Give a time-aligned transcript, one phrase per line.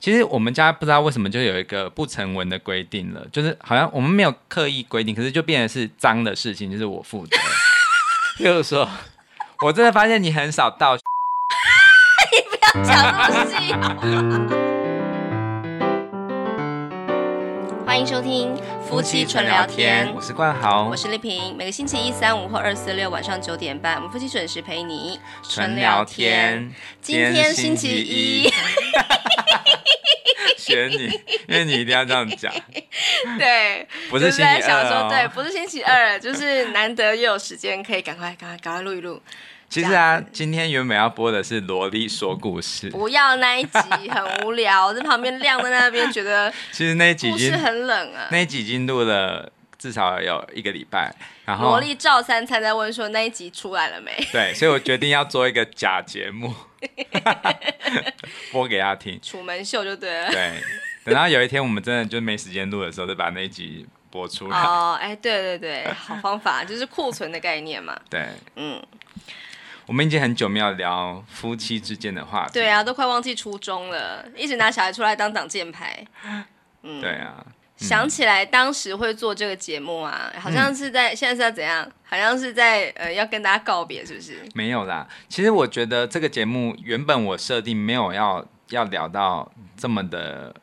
[0.00, 7.36] 其实我们家不知道为什么就有一个不成文的规定了，就是好像我们没有刻意规定，可是就变成是脏的事情，就是我负责。
[8.42, 8.88] 就是说，
[9.60, 11.00] 我真的发现你很少到， 你
[12.48, 13.74] 不要讲那么细。
[17.84, 18.56] 欢迎收听
[18.88, 21.54] 夫妻纯聊天，我是冠豪，我是丽萍。
[21.58, 26.72] 每个星期一、三、五或二、四、六晚上九点半，我们夫妻准时陪你纯聊天。
[27.02, 28.50] 今天星期一。
[30.70, 31.06] 学你，
[31.48, 32.52] 因为你一定要这样讲。
[33.38, 39.20] 对，不是星期二、哦、对，不是星期二， 就是难得又有时间，可以赶快、赶快、赶快录一录。
[39.68, 48.26] 其实啊，今天原本要播的是萝莉说故事，不要那一集很无聊，我在旁边晾在那边，觉得 其实那一集是很冷啊。
[48.32, 51.10] 那一集已经录了至少有一个礼拜，
[51.46, 54.12] 然后萝莉照三餐在问说那一集出来了没？
[54.30, 56.54] 对，所以我决定要做一个假节目。
[58.52, 60.30] 播给他听，楚门秀就对了。
[60.30, 60.52] 对，
[61.04, 64.58] 等到有一天我们真的就没时间录的时候，再把那一集播出来。
[64.58, 67.98] 哦，哎，对对对，好方法，就是库存的概念嘛。
[68.10, 68.82] 对，嗯，
[69.86, 72.52] 我们已经很久没有聊夫妻之间的话题。
[72.52, 76.04] 对啊，都快忘记初衷了，一直拿小孩出来当挡箭牌。
[76.82, 77.44] 嗯，对啊。
[77.80, 81.90] 想起来当时会做这个节目啊，好像是在、嗯、现在是要怎样？
[82.04, 84.38] 好像是在呃要跟大家告别，是不是？
[84.54, 90.54] 没有啦，其实我觉得这个节目原本我设定没有要要聊到这么的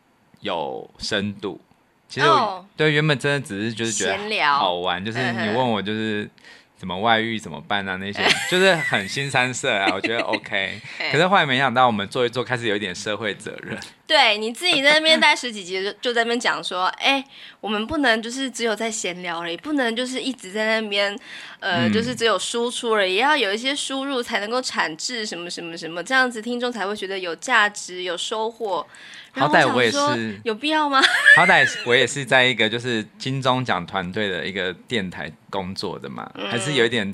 [0.41, 1.59] 有深度。
[2.07, 6.29] 其实我、哦、对原本真的只是就是觉得好玩，就是你问我就是。
[6.77, 7.95] 怎么外遇怎么办啊？
[7.95, 10.79] 那些 就是很新三色啊，我觉得 OK。
[11.11, 13.75] 可是后来没想到，我们做一做，开始有一点社会责任。
[14.07, 17.21] 对，你自己在那边待十几集就就在那边讲说，哎，
[17.59, 21.13] 我们不能就是只有在闲聊而已，不能就是一直在那边，
[21.59, 28.87] 呃，嗯、就是只有输出而已，也要有一些输入才能够产制什么什么什么，这样子听众才会觉得有价值、有收获。
[29.33, 30.99] 好歹我也是有必要吗？
[31.37, 37.13] 好歹我也是在一个就是金钟奖团队的一个电台工作的嘛，嗯、还是有一点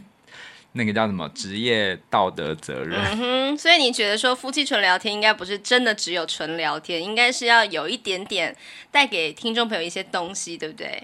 [0.73, 2.99] 那个叫什么职业道德责任。
[2.99, 8.55] 嗯哼，所以你觉得说夫妻纯聊天应该不是真的只有纯聊天，应该是要有一点点
[8.91, 11.01] 带给听众朋友一些东西，对不对？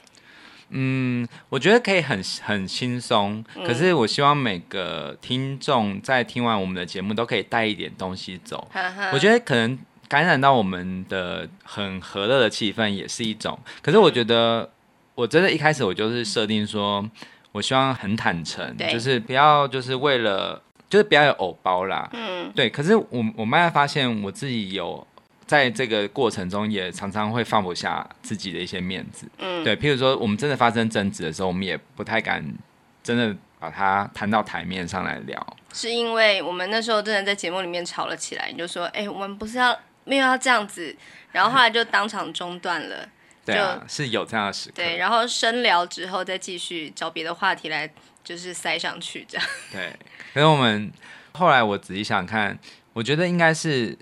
[0.70, 8.70] 嗯，我觉得可以很很轻松，嗯、可是我希望每个听众在听完我们的节目都可以带一点东西走。
[9.14, 9.78] 我觉得可能。
[10.10, 14.68] 感染到我们的很和乐的气氛也是一种，可是我觉得
[15.14, 17.08] 我真的一开始我就是设定说，
[17.52, 22.70] 我希望很坦诚，就是不要就是为了就是不要有偶包啦，嗯，对。
[22.70, 25.06] 可是我我慢慢发现我自己有
[25.46, 29.76] 在这个过程中也常常会放不下自己的一些面子，嗯，对。
[29.76, 32.44] 譬如说我们真的发生争执的时候，我们也不太敢
[33.04, 39.78] 真的把它摊到台面上来聊，是因为我们那时候真的在节目里面吵了起来，你就说，哎、欸，我们不是要。
[40.06, 40.96] 没有要这样子，
[41.32, 43.08] 然后后来就当场中断了。
[43.54, 44.76] 对啊，是有这样的时刻。
[44.76, 47.90] 对，然后深聊之后再继续找别的话题来，
[48.24, 49.48] 就是塞上去这样。
[49.72, 49.94] 对，
[50.34, 50.92] 可是我们
[51.34, 52.58] 后来我仔细想看，
[52.94, 53.98] 我觉得应该是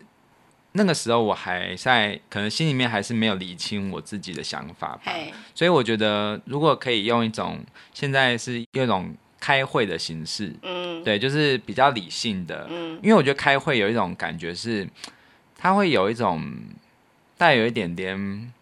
[0.74, 5.12] 那个时候我还在，可能心里面还是没有理清我自己的想法吧。
[5.56, 7.60] 所以我觉得如果可以用一种
[7.94, 14.88] 现在是用一种开会的形式，嗯，对，就是比较理性的，嗯，因为我觉得开会有一种感觉是。
[15.60, 16.54] 它会有一种
[17.36, 18.54] 带有一点点，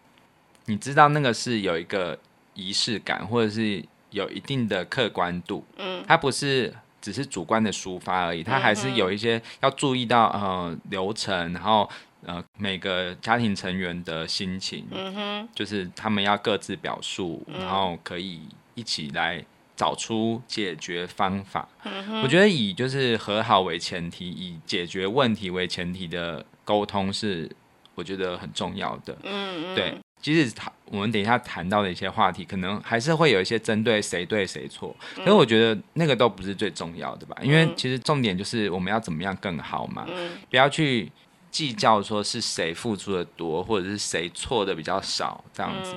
[0.66, 2.18] 你知道那个是有一个
[2.54, 5.64] 仪式感，或者是有一定的客观度。
[5.78, 11.88] 嗯，它不是只是主观的抒发而已，它还是有一些要注意到呃流程，然后
[12.24, 18.40] 呃每个家庭成员的心情，嗯哼，就是他们要各自表述，然后可以
[18.74, 19.44] 一起来
[19.76, 21.68] 找出解决方法。
[21.84, 26.44] 嗯哼，我觉得以就是和好为前提，以解决问题为前提的。
[26.66, 27.48] 沟通是
[27.94, 30.52] 我觉得很重要的，嗯，嗯，对，即使
[30.86, 40.04] 我们等一下谈到的一些话题，可能还是会有一些针对谁对谁错，可是我觉得那个都不是最重要的吧，因为其实重点就是我们要怎么样更好嘛，
[40.50, 41.12] 不要去
[41.52, 45.94] 计较说是谁付出的多，或者是谁错的比较少这样子，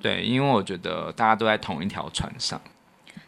[0.00, 2.60] 对，因为我觉得大家都在同一条船上。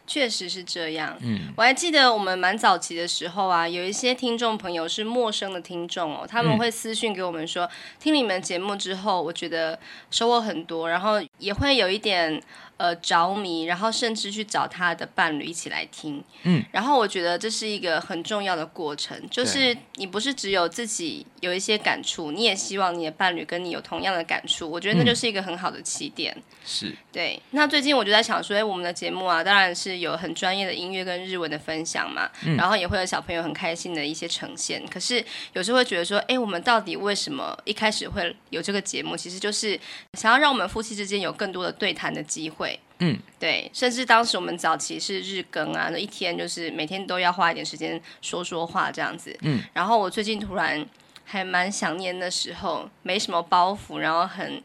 [0.07, 1.17] 确实是这样。
[1.21, 7.69] 嗯，我还记得我们蛮早期的时候啊，有一些听众朋友是陌生的听众哦，他们会私讯给我们说，嗯、
[7.99, 9.79] 听你们节目之后，我觉得
[10.11, 12.41] 收获很多，然后也会有一点。
[12.77, 26.35] 呃，着迷，然后甚至去找他的伴侣一起来听，嗯，然后我觉得这是一个很重要的过程，就是你不是只有自己有一些感触，你也希望你的伴侣跟你有同样的感触，我觉得那就是一个很好的起点。
[26.65, 27.41] 是、嗯，对。
[27.51, 34.85] 那最近我就在想说，哎，我们的节目啊，当然是是有很专业的音乐跟日文的分享嘛，嗯、然后也会有小朋友很开心的一些呈现。
[34.87, 39.15] 可是有时候会觉得说，哎，我们到底为什么一开始会有这个节目？
[39.15, 39.79] 其实就是
[40.13, 42.79] 想要让我们夫妻之间有更多的对谈的机会。
[42.99, 49.37] 嗯，对，甚至当时我们早期是日更啊，那一天就是每天都要花一点时间说说话这样子。
[49.41, 50.85] 嗯，然后我最近突然
[51.25, 54.63] 还蛮想念那时候，没什么包袱，然后很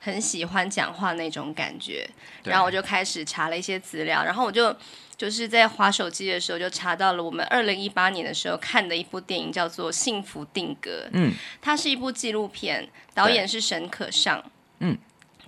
[0.00, 2.08] 很喜欢讲话那种感觉。
[2.42, 4.74] 然后我就开始查了一些资料，然后我就
[5.16, 10.90] 就是在划手机的时候就查到了我们二零一八年的时候看的一部电影，叫做《幸福定格》。
[11.12, 14.42] 嗯，它是一部纪录片，导演是沈可尚。
[14.80, 14.98] 嗯。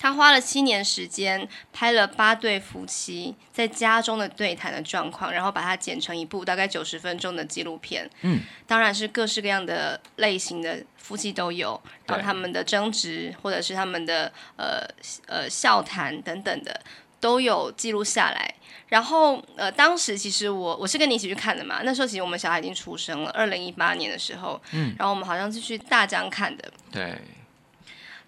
[0.03, 8.11] 他花了七年时间拍了八对夫妻在家中的对谈的状况，然后把它剪成一部大概九十分钟的纪录片。
[8.23, 14.85] 嗯，当然是各式各样的类型的夫妻都有，然后他们的争执或者是他们的呃
[15.29, 16.81] 呃笑谈等等的
[17.21, 18.53] 都有记录下来。
[18.89, 24.61] 然后呃，当时其实我我是跟你一起去看的嘛，那时候其实我们小孩已经出生了，二零一八年的时候。
[24.73, 26.73] 嗯，然后我们好像是去大江看的。
[26.91, 27.17] 对。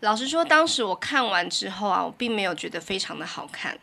[0.05, 3.77] 老实说，当时我看完之后啊，我并没有觉得非常的好看，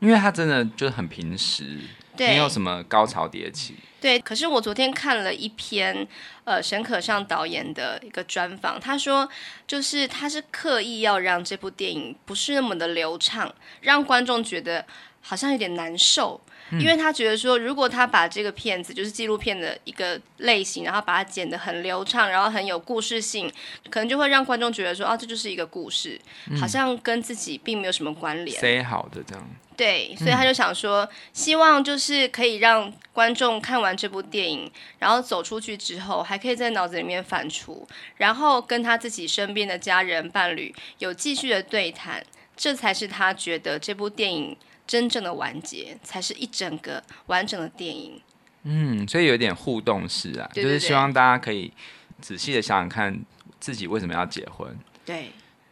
[0.00, 1.78] 因为它真的就是很平实，
[2.18, 3.76] 没有什么高潮迭起。
[4.00, 6.08] 对，可是我昨天看了一篇
[6.42, 9.28] 呃沈可尚导演的一个专访，他说
[9.68, 14.84] 就是他是刻意要让这部电影不是那么的流畅，让观众觉得
[15.20, 16.40] 好像有点难受。
[16.78, 23.50] 因为他觉得说，如果他把这个片子就是纪录片的一个类型，然后把它剪得很流畅，然后很有故事性，
[23.88, 26.20] 可能就会让观众觉得说，啊，这就是一个故事，
[26.60, 28.60] 好像跟自己并没有什么关联。
[28.60, 29.48] 塞好的这样。
[29.76, 37.82] 对，所以他就想说，希望就是可以让观众看完这部电影，然后走出去之后，还可以在脑子里面反刍，
[38.18, 42.22] 然后跟他自己身边的家人伴侣有继续的对谈，
[42.54, 44.54] 这才是他觉得这部电影。
[44.90, 48.20] 真正的完结才是一整个完整的电影。
[48.64, 51.72] 嗯，所以有点互动式啊，对对对，就是希望大家可以
[52.20, 53.16] 仔细的想想看
[53.60, 54.76] 自己为什么要结婚。
[55.04, 55.30] 对，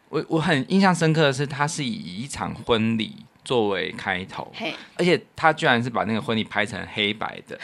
[0.09, 4.53] 我我很印象深刻的是，他是以一场婚礼作为开头，
[4.95, 7.59] 而且他居然是把那个婚礼拍成黑白的。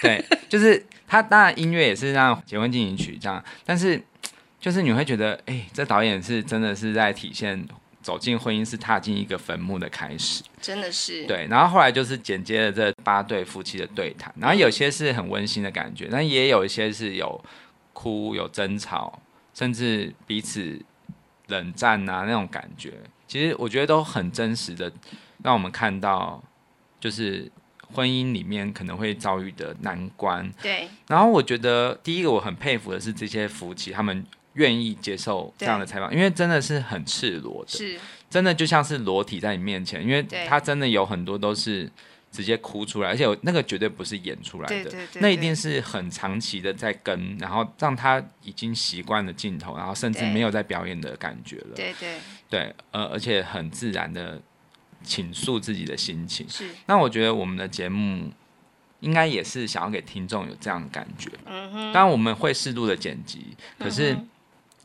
[0.00, 4.02] 对，就是他当然音乐也是让结婚进行曲这样，但是
[4.58, 7.68] 就是你会觉得，哎、欸，这导演是真的是在体现。
[8.04, 11.46] 走进婚姻是踏进一个坟墓的开始，真的是对。
[11.48, 17.42] 然后后来就是剪接了这八对夫妻的对谈，然后有些是很温馨的感觉，但也有一些是有
[17.94, 19.18] 哭、有争吵，
[19.54, 20.78] 甚至彼此
[21.46, 22.92] 冷战啊那种感觉。
[23.26, 24.92] 其实我觉得都很真实的，
[25.42, 26.44] 让我们看到
[27.00, 27.50] 就是
[27.94, 30.52] 婚姻里面可能会遭遇的难关。
[30.60, 30.90] 对。
[31.08, 34.22] 然后我觉得第一个我很佩服的是这些夫妻，他们。
[34.54, 37.98] 愿意接受这样的采访，因为真的是很赤裸的，是。
[38.30, 41.88] 真的就像是裸体在你面前，因为他真的有很多都是
[42.32, 44.90] 直接哭出来，而且那个绝对不是演出来的，
[45.20, 52.16] 那一定是很长期的在跟，然后让他已经习惯了镜头，然后甚至没有在表演的感觉了，对对。
[52.50, 54.42] 对，呃，而且很自然的
[55.04, 56.70] 倾诉自己的心情，是。
[56.86, 58.32] 那我觉得我们的节目
[58.98, 61.92] 应该也是想要给听众有这样的感觉，嗯哼。
[61.92, 64.16] 当然我们会适度的剪辑，可是。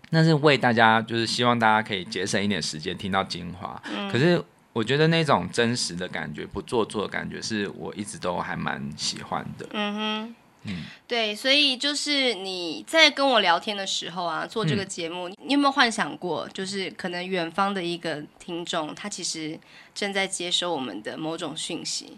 [0.10, 3.80] 嗯那是为大家，就是希望大家可以节省一点时间听到精华。
[3.96, 9.68] 嗯、可是我觉得那种真实的感觉，不做作的感觉，是我一直都还蛮喜欢的。
[9.72, 19.60] 嗯哼，嗯，对，所以就是你在跟我聊天的时候啊，做这个节目，嗯、你有没有幻想过，就是可能远方的一个听众，他其实
[19.94, 22.18] 正在接收我们的某种讯息？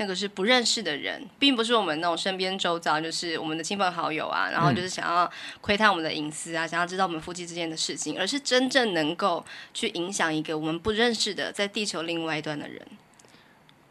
[0.00, 5.30] 那个是不认识的人，并不是我们那种身边周遭，就是我们的亲朋好友啊，然后就是想要
[5.60, 12.80] 窥探我们的隐私啊，想要知道我们夫妻之间的事情，而是真正能够去影响一个我们不认识的在地球另外一端的人。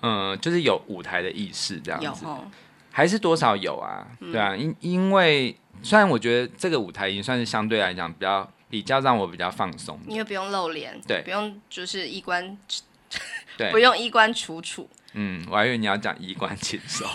[0.02, 2.52] 嗯，就是有舞台的意识这样子，有
[2.92, 4.08] 还是多少有啊？
[4.20, 12.58] 嗯、对啊，因因为虽然我觉得这个舞台已经算是相对来讲比较比较让我比较放松，因为不用露脸，对，不用就是衣冠，
[13.56, 14.90] 对，不用衣冠楚楚。
[15.14, 17.06] 嗯，我还以为你要讲衣冠禽兽，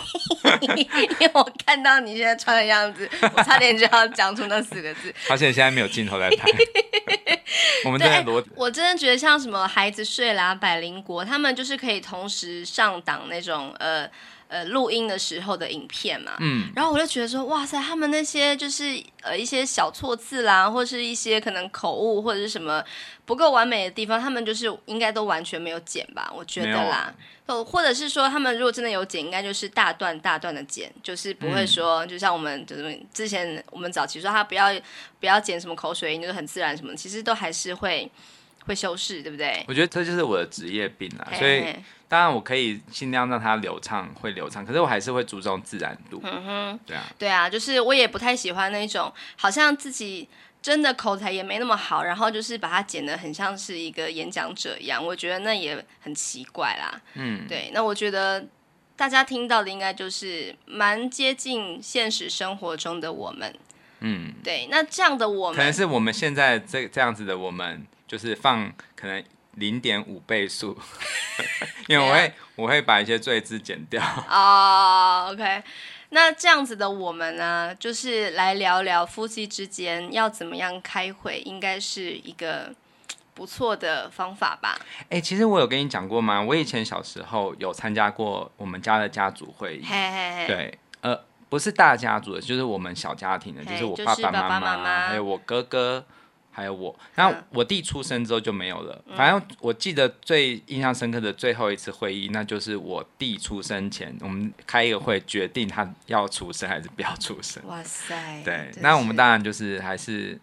[0.75, 0.87] 因
[1.19, 5.13] 为我看到你现在穿的样子，我差点就要讲出那四个字。
[5.29, 6.49] 而且现在没有镜头在拍，
[7.85, 8.43] 我们真的裸。
[8.55, 14.09] 我真的觉得像什么孩子睡啦、百灵国，他们就是可以同时上档那种呃。
[14.47, 22.83] 呃，录音的时候的影片嘛，嗯，然后我就觉得说，哇塞，他们那些就是呃一些小错字啦，或是一些可能口误或者是什么
[23.25, 27.11] 不够完美的地方，他们就是应该都完全没有剪吧，我觉得啦，
[27.47, 34.71] 哦，或者是说他们如果真的有剪，应该就是大段大段的剪，就是不会说，就像我们就是之前我们早期说他不要
[35.19, 38.09] 不要剪什么口水音，就是很自然什么，其实都还是会
[38.65, 39.63] 会修饰，对不对？
[39.67, 41.75] 我觉得这就是我的职业病啦，所以
[42.07, 46.19] 当然我可以尽量让它流畅，会流畅，可是我还是会注重自然度。
[46.23, 50.27] 嗯哼，对啊，对啊，就是我也不太喜欢那种好像自己
[50.61, 57.01] 真的口才也没那么好，然后就是把它剪得很像是一个演讲者一样，我觉得那也很奇怪啦。
[57.13, 58.43] 嗯，对，那我觉得
[58.95, 63.53] 大家听到的应该就是蛮接近现实生活中的我们。
[64.01, 69.23] 嗯，对，那这样的我们可能是我们现在这这样子的我们，就是放可能
[69.55, 70.77] 零点五倍速，
[71.87, 74.03] 因为我会我会把一些赘字剪掉。
[74.29, 75.63] 哦、oh,，OK。
[76.09, 82.73] 那这样子的我们呢，就是来聊聊夫妻之间要怎么样开会，应该是一个
[83.33, 84.77] 不错的方法吧？
[85.03, 86.41] 哎、欸，其实我有跟你讲过吗？
[86.41, 90.47] 我以前小时候有参加过我们家的家族会议，hey, hey, hey.
[90.47, 91.19] 对，呃，
[91.49, 96.05] 不是大家族的，就是我们小家庭的就是我爸爸妈妈，还有我哥哥。
[96.55, 99.03] 还有我，那我弟出生之后就没有了。
[99.07, 107.61] 嗯、反正我记得最印象深刻的最后一次会议，那就是我弟出生前，我们开一个会，决定他要出生还是不要出生。
[107.67, 108.41] 哇塞！
[108.45, 110.39] 对，那我们当然就是还是。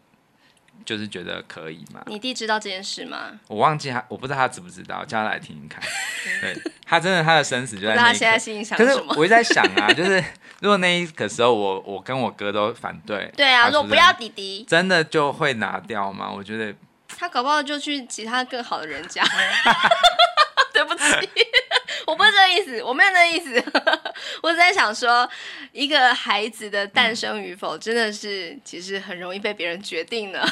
[0.85, 2.03] 就是觉得可以嘛？
[2.07, 3.31] 你弟知道这件事吗？
[3.49, 5.83] 我忘记他，我不知道他知不知道，叫他来听听看。
[6.41, 8.03] 对，他真的他的生死就在那。
[8.09, 8.77] 他现在心里想？
[8.79, 10.23] 可是我一直在想啊， 就是
[10.61, 16.31] 如果那一个时候我我跟我哥都反对，对啊，如果不要弟弟，真的就会拿掉吗？
[16.31, 16.75] 我觉得
[17.09, 19.23] 他搞不好就去其他更好的人家。
[20.73, 21.42] 对不起，我
[22.23, 23.53] 不是这个意思，我没有那个意思。
[24.45, 25.29] 我只在想说，
[25.73, 30.47] 一个孩子的诞生与否，真的是其实很容易被别人决定的，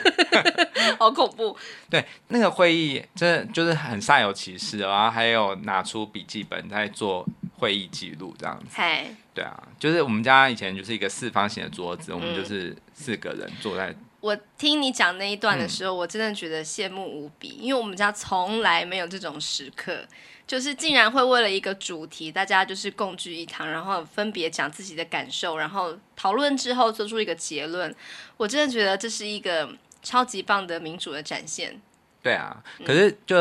[1.00, 1.56] 好恐怖。
[1.88, 7.26] 对，那个会议真的就是很煞有其事，然后还有拿出笔记本在做
[7.56, 8.66] 会议记录这样子。
[8.74, 13.94] 嘿，对啊，就是我们家以前就是一个四方形的桌子，嗯、我们就是四个人坐在。
[14.20, 20.06] 我听你讲那一段的时候，嗯、我真的觉得羡慕无比，因为我们家从来没有这种时刻，
[20.46, 27.94] 就是竟然会为了一个主题，大家就是共聚一堂，然后分别讲自己的感受，然后讨论之后做出一个结论。
[28.36, 29.68] 我真的觉得这是一个
[30.02, 31.80] 超级棒的民主的展现。
[32.22, 33.36] 对啊，可是就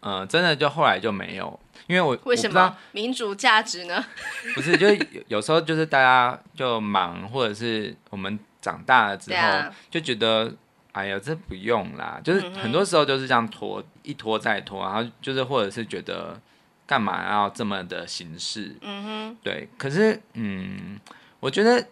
[0.00, 4.04] 嗯、呃，真的就后来就没有，因为我为什么民主价值呢？
[4.54, 4.86] 不是，就
[5.28, 8.38] 有时候就是大家就忙，或者是我们。
[8.60, 10.52] 长大了之后、啊、就觉得，
[10.98, 12.20] 哎呀，这不用啦。
[12.24, 16.40] 就是很多时候就是这样拖，一拖再拖，然后就是或者是觉得，
[16.84, 18.74] 干嘛要这么的形式？
[18.80, 19.68] 嗯哼，对。
[19.78, 20.98] 可是，嗯，
[21.38, 21.86] 我觉得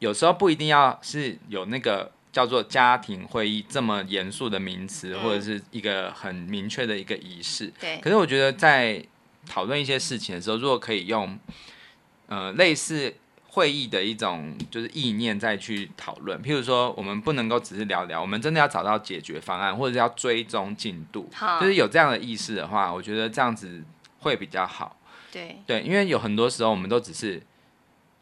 [0.00, 7.72] 有时候不一定要是有那个叫做家庭会议这么严肃的名词，嗯、或者是一个很明确的一个仪式。
[7.78, 7.98] 对。
[7.98, 9.00] 可是我觉得在
[9.46, 11.38] 讨论一些事情的时候，如果可以用，
[12.26, 13.14] 呃，类似。
[13.54, 21.60] 会议的一种就是意念再去讨论，譬如说我们不能够只是聊聊，我们真的要找到解决方案，或者是要追踪进度，好。
[21.60, 23.84] 就是有这样的意识的话，我觉得这样子
[24.18, 24.96] 会比较好。
[25.30, 25.56] 对。
[25.64, 27.40] 对，因为有很多时候我们都只是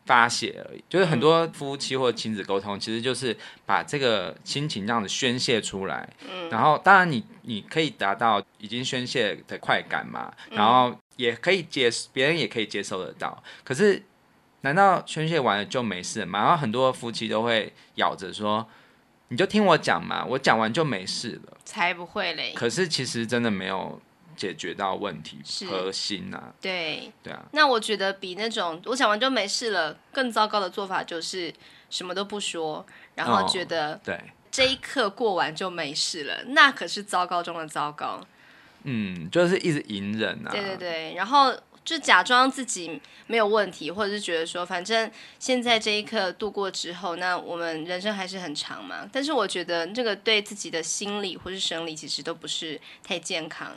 [0.04, 3.34] 发泄而已，就是很多夫妻或亲子沟通，其实就是
[3.64, 14.02] 把这个心情这样子宣泄出来，嗯，然后当然你你可以达到已经宣泄的快感嘛，然后也可以接别人也可以接受得到，可是。
[14.62, 16.40] 难道宣泄完了就没事吗？
[16.40, 18.66] 然后很多夫妻都会咬着说
[19.28, 22.52] ：“你就听我讲嘛，我讲完就没事了。”才不会嘞！
[22.54, 24.00] 可是其实真的没有
[24.36, 25.38] 解决到问题
[25.68, 26.54] 核心啊。
[26.60, 27.44] 对对啊。
[27.52, 31.52] 那我觉得比那种我讲完就没事了更糟糕的做法就是
[31.90, 34.18] 什么都不说，然后觉得对
[34.50, 38.20] 这一刻过完就没事了，那可是糟糕中的糟糕。
[38.84, 40.50] 嗯，就是一直隐忍啊。
[40.52, 41.52] 对对对，然后。
[41.84, 49.08] 就假装自己没有问题，或者是觉得说，反正现在这一刻度过之后，那我们人生还是很长嘛。
[49.12, 53.76] 但是我觉得这个对自己的心理或是生理其实都不是太健康。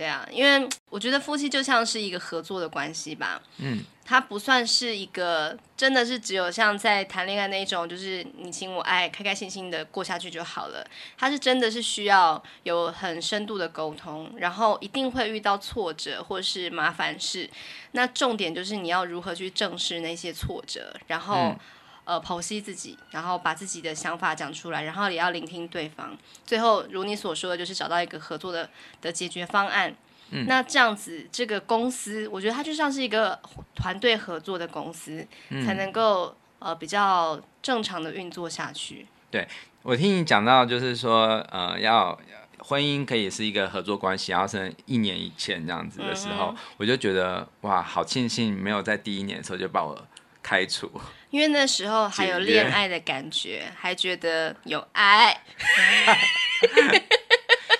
[0.00, 3.42] 对啊，因为我觉得夫妻就像是一个合作的关系吧。
[3.58, 3.84] 嗯。
[4.02, 10.84] 它不算是一个，真的是只有像在谈恋爱那种，就是你情我爱，开开心心的过下去就好了。
[11.18, 17.48] 它是真的是需要有很深度的沟通，然后一定会遇到挫折或是麻烦事。
[17.92, 21.58] 那重点就是你要如何去正视那些挫折，然后、嗯、
[22.04, 26.16] 呃剖析自己，然后把自己的想法讲出来，然后也要聆听对方。
[26.44, 28.68] 最后如你所说的就是找到一个合作的
[29.00, 29.94] 的解决方案。
[30.32, 33.36] 嗯、那这样子，这个公司，我觉得它就像是一个
[33.74, 39.08] 团队合作的公司，嗯、才能够呃比较正常的运作下去。
[39.28, 39.48] 对，
[39.82, 42.16] 我听你讲到，就是说呃，要
[42.58, 50.00] 婚姻可以是一个合作关系，然后是一年以前这样子的时候，嗯、我就觉得哇，好庆幸没有在第一年的时候就把我
[50.40, 50.88] 开除，
[51.30, 55.42] 因为那时候还有恋爱的感觉，还觉得有爱。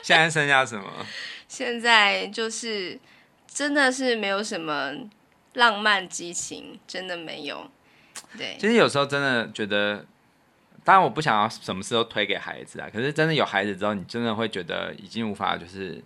[0.03, 1.07] 现在剩下什么？
[1.47, 2.99] 现在就是
[3.47, 4.93] 真的是没有什么
[5.55, 7.69] 浪漫激情，真的没有。
[8.39, 10.07] 对，其实有时候真的觉得，
[10.85, 12.89] 当然我不想要什么事都推给孩子啊。
[12.93, 16.01] 可是真的有孩子之后，你真的会觉得已经无法就是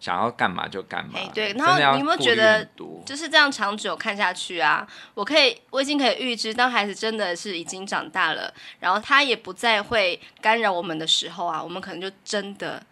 [0.00, 1.18] 想要干嘛就干嘛。
[1.34, 2.64] 对，然后你有没有觉得
[3.04, 4.86] 就是这样长久看下去啊？
[5.14, 12.82] 我可以，我已经可以预知，当孩子真的是已经长大了，然后他也不再会干扰我们的时候啊，我们可能就真的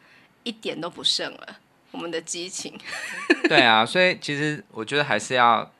[0.42, 1.56] 一点都不剩了
[1.90, 2.78] 我们的激情。
[3.48, 5.70] 对啊，所以其实我觉得还是要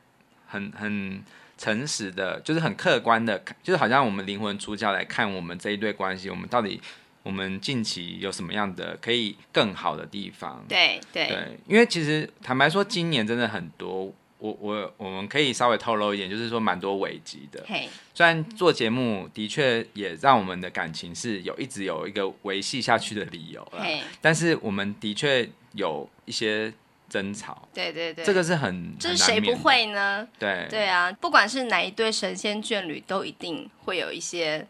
[0.47, 1.23] 很很。
[1.59, 6.79] 诚实的，就是很客观的，就是好像我们灵魂出窍来看我们这一对关系，我们到底
[7.27, 10.63] 我们近期有什么样的可以更好的地方？
[10.69, 14.05] 对对对，因为其实坦白说，今年真的很多，
[14.37, 17.65] 我我我们可以稍微透露一点，就是说蛮多危机的。
[17.67, 23.85] 嘿，虽然做节目的确也让我们的感情是有一直有一个维系下去的理由了，
[24.21, 26.73] 但是我们的确有一些。
[27.09, 30.27] 争吵，对对对，这个是很，就是谁不会呢？
[30.37, 34.67] 对对啊，不管是哪一对神仙眷侣，都一定会有一些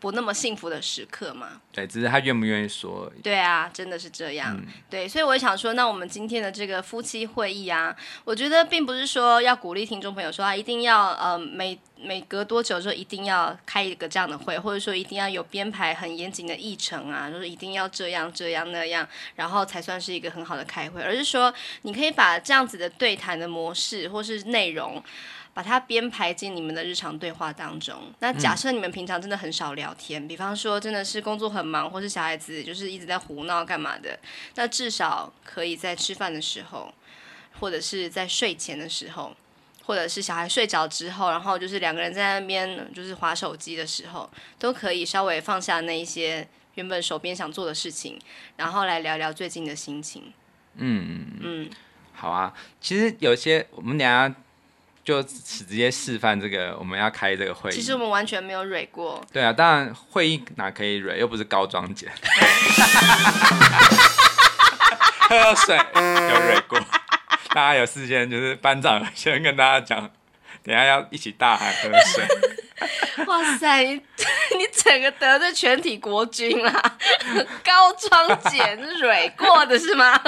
[0.00, 1.60] 不那么幸福的时刻嘛。
[1.70, 3.10] 对，只是他愿不愿意说。
[3.22, 4.56] 对啊，真的是这样。
[4.56, 25.02] 嗯、对，所以我也想说，那我们今天的这个夫妻会议啊，我觉得并不是说要鼓励听众朋友说啊，一定要呃每每隔多久就一定要开一个这样的会，或者说一定要有编排很严谨的议程啊，就是一定要这样这样那样，然后才算是一个很好的开会，而是说你可以把这样子的对谈的模式或是内容。
[25.52, 27.94] 把它编排进你们的日常对话当中。
[28.20, 34.18] 那假设你们平常真的很少聊天，嗯、比方说真的是工作很忙，或是小孩子就是一直在胡闹干嘛的，
[34.54, 36.94] 那至少可以在吃饭的时候，
[37.58, 39.36] 或者是在睡前的时候，
[39.84, 48.18] 或者是小孩睡着之后，然后就是两个人在那边就是划手机的时候，都可以稍微放下那一些原本手边想做的事情，
[48.56, 50.32] 然后来聊聊最近的心情。
[50.76, 51.70] 嗯嗯嗯，
[52.12, 52.54] 好啊。
[52.80, 54.32] 其实有些我们等下。
[55.04, 57.74] 就直接示范这个，我们要开这个会议。
[57.74, 59.24] 其实我们完全没有蕊过。
[59.32, 62.08] 对啊，当然会议哪可以蕊，又不是高装姐。
[65.30, 66.78] 喝水有蕊过，
[67.54, 70.10] 大家有事先就是班长先跟大家讲，
[70.62, 72.26] 等下要一起大喊喝水。
[73.26, 73.94] 哇塞，你
[74.58, 76.96] 你整个得罪全体国军啦！
[77.62, 80.18] 高装简蕊过的是吗？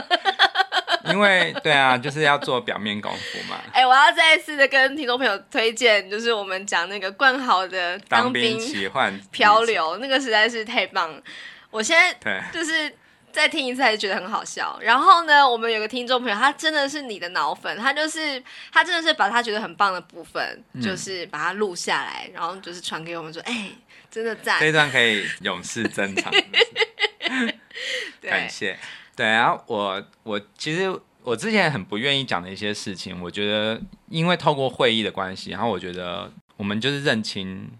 [1.12, 3.60] 因为对啊，就是要做表面功夫嘛。
[3.72, 11.22] 哎、欸，我要再一次的跟听众朋友推荐，就是我们讲那个冠豪的当兵奇幻 漂流，那个实在是太棒了。
[11.70, 12.94] 我现在就是
[13.32, 14.78] 再听一次，还是觉得很好笑。
[14.80, 23.72] 然后呢，我们有个听众朋友，他真的是你的脑粉，他就是他真的是把他觉得很棒的部分，嗯、就是把它录下来，然后就是传给我们说，哎、欸，
[24.10, 24.60] 真的赞。
[24.60, 26.32] 这段可以永世珍藏。
[28.20, 28.78] 感谢。
[29.14, 30.90] 对啊，我我其实
[31.22, 37.70] 我之前很不愿意讲的一些事情，我觉得因为透过会议的关系，然后我觉得我们就是认清，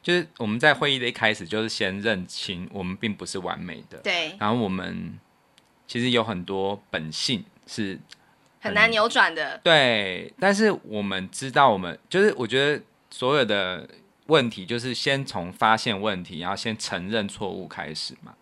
[0.00, 5.18] 就是我们在会议的一开始就是先认清我们并不是完美的，对，然后我们
[5.86, 7.98] 其实有很多本性是
[8.60, 13.88] 很，很难扭转的，对，但是我们知道，我们就是我觉得所有的
[14.26, 18.34] 问题就是先从发现问题，然后先承认错误开始嘛。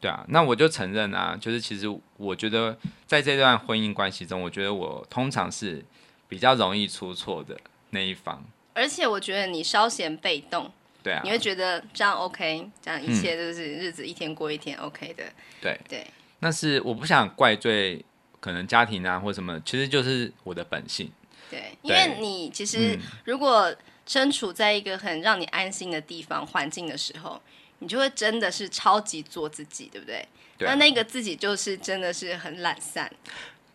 [0.00, 1.86] 对啊，那我就承认啊，就是其实
[2.16, 2.74] 我觉得
[3.06, 5.84] 在这段婚姻关系中，我觉得我通常是
[6.26, 7.54] 比较容易出错的
[7.90, 8.42] 那一方。
[8.72, 15.24] 而且我觉得你稍显被动，对啊，你会觉得这样 OK，这样一切都是日子一天过一天 OK 的。
[15.24, 16.06] 嗯、对对，
[16.38, 18.02] 那是我不想怪罪
[18.40, 21.10] 可能家庭啊或什么，其实就是我的本性。
[21.50, 23.70] 对，因为你其实如果
[24.06, 27.38] 身处在一个很让你安心的地方环境的时候。
[27.80, 30.26] 你就会真的是超级做自己，对不对？
[30.56, 30.74] 对啊。
[30.74, 33.10] 那那个自己就是真的是很懒散。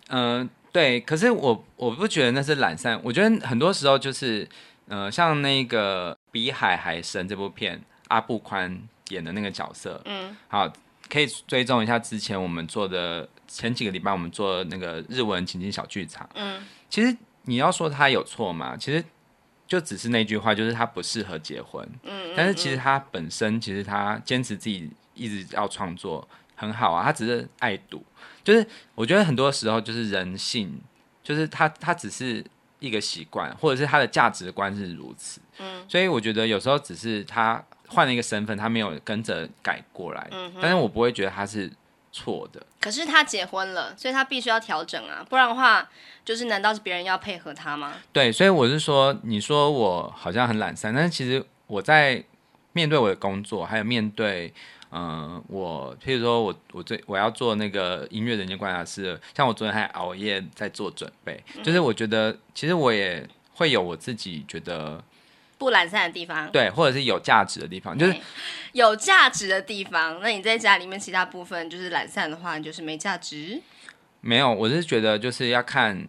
[0.07, 0.99] 嗯、呃，对。
[1.01, 4.47] 可是我我不觉得那是懒散，我觉得很多时候就是，
[4.87, 10.71] 呃，像那个《比海还深》这部片，阿布宽演的那个角色，嗯，好，
[11.09, 18.77] 可以追踪一下之前我们做的前几个礼拜我们做的那个日文情景小剧场，嗯，其实你要说他有错吗？
[18.77, 19.03] 其实。
[19.67, 21.87] 就只是那句话，就是他不适合结婚。
[22.03, 27.03] 嗯，但是其实他本身，其实他坚持自己一直要创作，很好啊。
[27.03, 28.03] 他只是爱赌，
[28.43, 30.79] 就是我觉得很多时候就是人性，
[31.23, 32.45] 就是他他只是
[32.79, 35.41] 一个习惯，或者是他的价值观是如此。
[35.59, 40.27] 嗯，所以我觉得有时候只是他换了一个身份，他没有跟着改过来。
[40.31, 41.71] 嗯，但是我不会觉得他是。
[42.17, 45.85] 错的，可是他结婚了，所以他必须要调整啊，不然的话，
[46.23, 47.95] 就是难道是别人要配合他吗？
[48.13, 52.23] 对，所以我是说，你说我好像很懒散，但是其实我在
[52.71, 54.53] 面对我的工作，还有面对
[54.91, 65.03] 嗯，我譬如说我我最我要做那个音乐人间观察师，像我昨天还熬夜在做准备，就是我觉得其实我也会有我自己觉得。
[65.57, 68.15] 不懒散的地方，对，或者是有价值的地方，就是
[68.73, 70.19] 有价值的地方。
[70.21, 73.61] 那你在家里面其他部分就是懒散的话，就是没价值。
[74.19, 76.05] 没有，我是觉得就是要看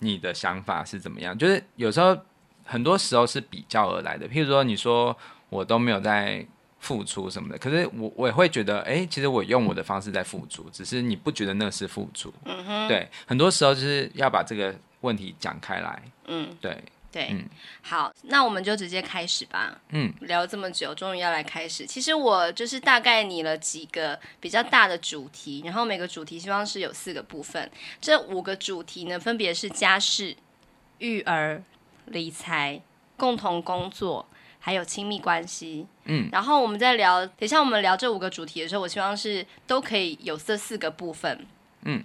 [0.00, 1.36] 你的想法是怎么样。
[1.36, 2.16] 就是有时候，
[2.64, 4.28] 很多时候是比较而来的。
[4.28, 5.16] 譬如说，你说
[5.48, 6.44] 我都没有在
[6.80, 12.34] 付出什么的，可是我我也会觉得，哎、欸，其实我用我的方式在付出，只是你不觉得那是付出。
[12.44, 16.02] 嗯哼，对，很多时候就是要把这个问题讲开来。
[16.26, 16.76] 嗯，对。
[17.12, 17.44] 对，嗯、
[17.82, 19.78] 好，那我们就直接开始吧。
[19.90, 21.84] 嗯，聊了这么久，终于要来开始。
[21.84, 27.70] 其实我就是大概拟了几个比较大的主题，然后每个主题希望是有四个部分。
[28.00, 30.34] 这五个主题呢，分别是家事、
[30.98, 31.62] 育儿、
[32.06, 32.80] 理财、
[33.18, 34.26] 共同工作，
[34.58, 35.86] 还有亲密关系。
[36.06, 41.46] 嗯，然后我们在聊，等一下我们聊这五个主题的时候，我希望是都可以有这四个部分。
[41.82, 42.02] 嗯。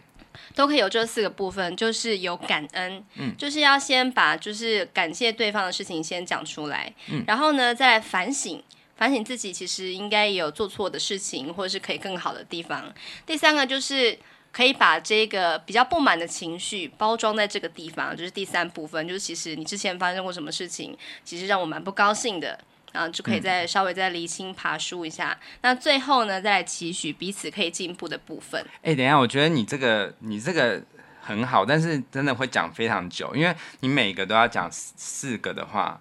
[0.56, 8.62] 都可以有这四个部分，就是有感恩，嗯，就是要先把就是感谢对方的事情先讲出来，嗯，然后呢再来反省，
[8.96, 12.94] 反省自己其实应该也有做错的事情，或者是可以更好的地方。
[13.26, 14.18] 第三个就是
[14.52, 22.60] 可以把这个比较不满的情绪包装在这个地方，就是第三部分，就是其实你之前发生过什么事情，其实让我蛮不高兴的。
[22.94, 25.38] 然后就可以再稍微再厘清、爬梳一下。
[25.40, 28.60] 嗯、那最后呢，再来期许彼此可以进步的部分。
[28.78, 30.82] 哎、欸，等一下，我觉得你这个你这个
[31.22, 36.00] 很好，但是真的会讲非常久，因为你每个都要讲四个的话，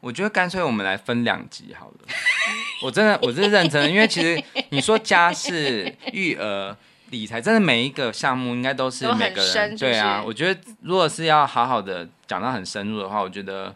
[0.00, 1.94] 我觉得干脆我们来分两集好了。
[2.82, 6.76] 我真的我是认真的，因为其实你说家事、育儿、
[7.10, 10.22] 理财，真的每一个项目应该都是每个人对啊。
[10.22, 13.74] 我觉得如果是要好好的讲到很深入的话，我觉得。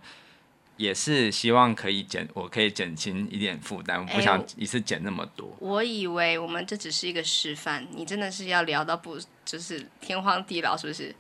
[0.81, 5.45] 也是希望可以减，我可以减轻一点负担，我不想一次减那么多。
[5.49, 11.15] 欸，我以为我们这只是一个示范，你真的是要聊到不就是天荒地老，是不是？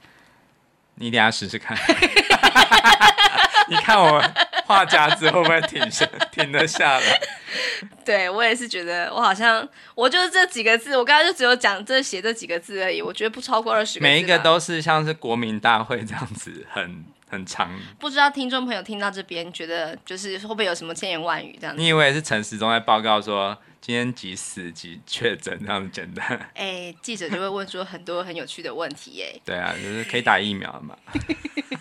[0.94, 1.76] 你等下试试看，
[3.68, 4.22] 你看我
[4.64, 7.20] 话夹子会不会挺下，停得下来？
[8.04, 14.02] 对，我也是觉得，我好像我就是这几个字，我刚刚就只有讲这写这几个字而已，我觉得不超过二十个字。
[14.02, 17.04] 每一个都是像是国民大会这样子，很。
[17.32, 21.80] 很长，不知道听众朋友听到这边觉得就是会不会有什么千言万语这样子？
[21.80, 26.26] 你以为是陈时中在报告说今天几死几确诊这样简单？
[26.56, 29.40] 哎、欸，记者就会问出很多很有趣的问题哎。
[29.44, 30.96] 对啊，就是可以打疫苗嘛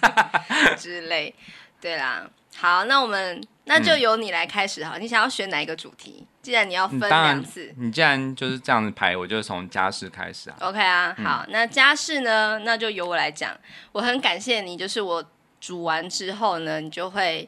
[0.77, 1.33] 之类。
[1.81, 4.97] 对啦，好，那我们那就由你来开始好。
[4.97, 6.25] 嗯、你想要选哪一个主题？
[6.41, 10.55] 既然你要分两次，你既然就是这样子排，我就从家事开始啊。
[10.59, 13.55] OK 啊，好，嗯、那家事呢，那就由我来讲。
[13.91, 15.23] 我很感谢你，就是我。
[15.61, 17.45] 煮完之后呢，你就会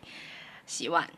[0.66, 1.10] 洗碗。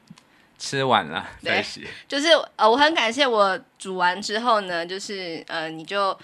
[0.59, 1.87] 吃完了再洗。
[2.07, 6.15] 就是呃，我很感谢我煮完之后呢，就是呃，你就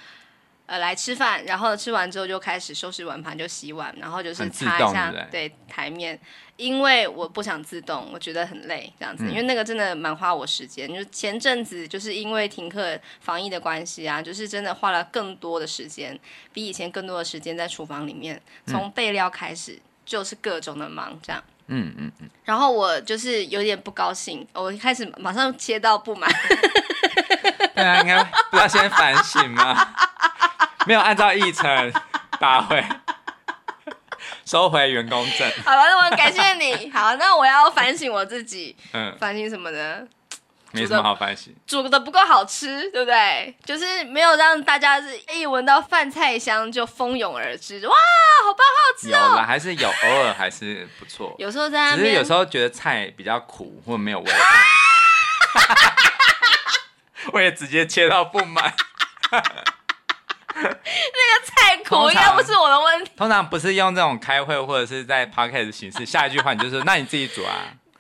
[0.70, 6.18] 呃来吃饭，然后吃完之后就开始收拾碗盘，就洗碗，然后就是擦一下对台面，
[6.56, 10.88] 因为我不想自动，我觉得很累这样子，嗯、因为那个真的蛮花我时间。
[10.94, 16.18] 就前阵子就是因为停课防疫的关系啊，就是真的花了更多的时间，
[16.54, 19.74] 比以前更多的时间在厨房里面，从备料开始。
[19.74, 22.12] 嗯就是各种的忙，这样，嗯嗯嗯，
[22.44, 26.30] 然后我就是有点不高兴，我一开始马上切到不满，
[27.76, 29.96] 对啊，应该不要先反省吗？
[30.88, 31.94] 没有按照议程
[32.40, 32.84] 大会
[34.46, 35.48] 收回员工证。
[35.64, 36.90] 好了，那我很感谢你。
[36.92, 40.00] 好，那我要反省我自己，嗯，反省什么呢？
[40.72, 43.56] 没什么好反省，煮的不够好吃，对不对？
[43.66, 47.96] 就是没有让大家是一闻到饭菜香就蜂拥而至，哇，
[48.46, 49.30] 好棒，好好吃哦！
[49.32, 51.36] 有了，还是有，偶尔还是不错。
[51.40, 54.38] 有时候在只是有时候觉得菜比较苦或没有味道，
[57.34, 58.74] 我也直接切到不满。
[60.62, 60.76] 那个
[61.46, 63.12] 菜苦应该不是我的问题。
[63.16, 67.56] 通常不是用这种开会或者是在 podcast 的形式，下一句话你就说，那你自己煮啊。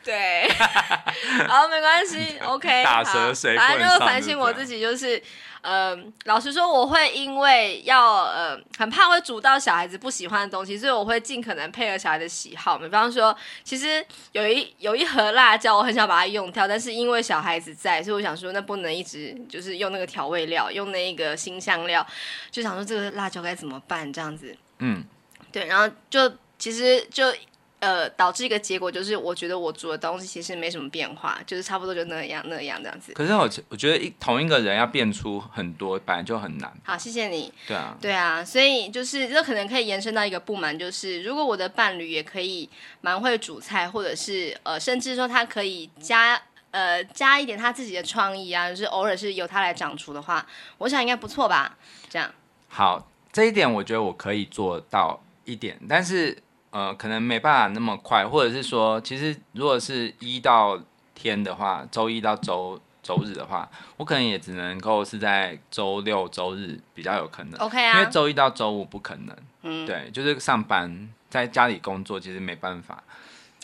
[0.09, 0.49] 对，
[1.47, 5.21] 好，没关系， OK，打蛇随好，反正就是反省我自己，就是，
[5.61, 5.95] 呃，
[6.25, 12.79] 老实说，我会因为要，呃，很怕会煮到小孩子不喜欢的东西，所以我会尽可能配合小孩的喜好。
[12.79, 22.03] 比方说，其实有一有一盒辣椒，我很想把它用掉，但是因为小孩子在，所以我想说，那不能一直就是用那个调味料，用那个新香料，
[22.49, 24.57] 就想说这个辣椒该怎么办这样子。
[24.79, 25.03] 嗯，
[25.51, 27.31] 对，然后就其实就。
[27.79, 33.13] 呃，导致一个结果就是，我觉得我煮的东西其实没什么变化，就是差不多就那样那样这样子。
[33.13, 36.71] 可是我我觉得一同一个人要变出很多，本来就很难。
[36.83, 37.53] 好，谢谢你。
[37.65, 50.45] 对啊，对啊，所以就是这可能可以延伸到一个不满，就是如果我的伴侣也可以蛮会煮菜，或者是呃，甚至说他可以加呃加一点他自己的创意啊，就是偶尔是由他来掌厨的话，
[50.79, 51.77] 我想应该不错吧？
[52.09, 52.29] 这样。
[52.67, 56.37] 好，这一点我觉得我可以做到一点，但是
[56.71, 60.79] 呃，可能没办法那么快，或者是说，其实如果是一到
[61.15, 67.59] 天的话，周一到周周日的话，我可能也只能够是在周六周日比较有可能。
[67.59, 69.35] OK 啊，因为周一到周五不可能。
[69.63, 73.03] 嗯，对，就是上班，在家里工作，其实没办法。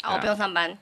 [0.01, 0.77] 啊，我不用上班。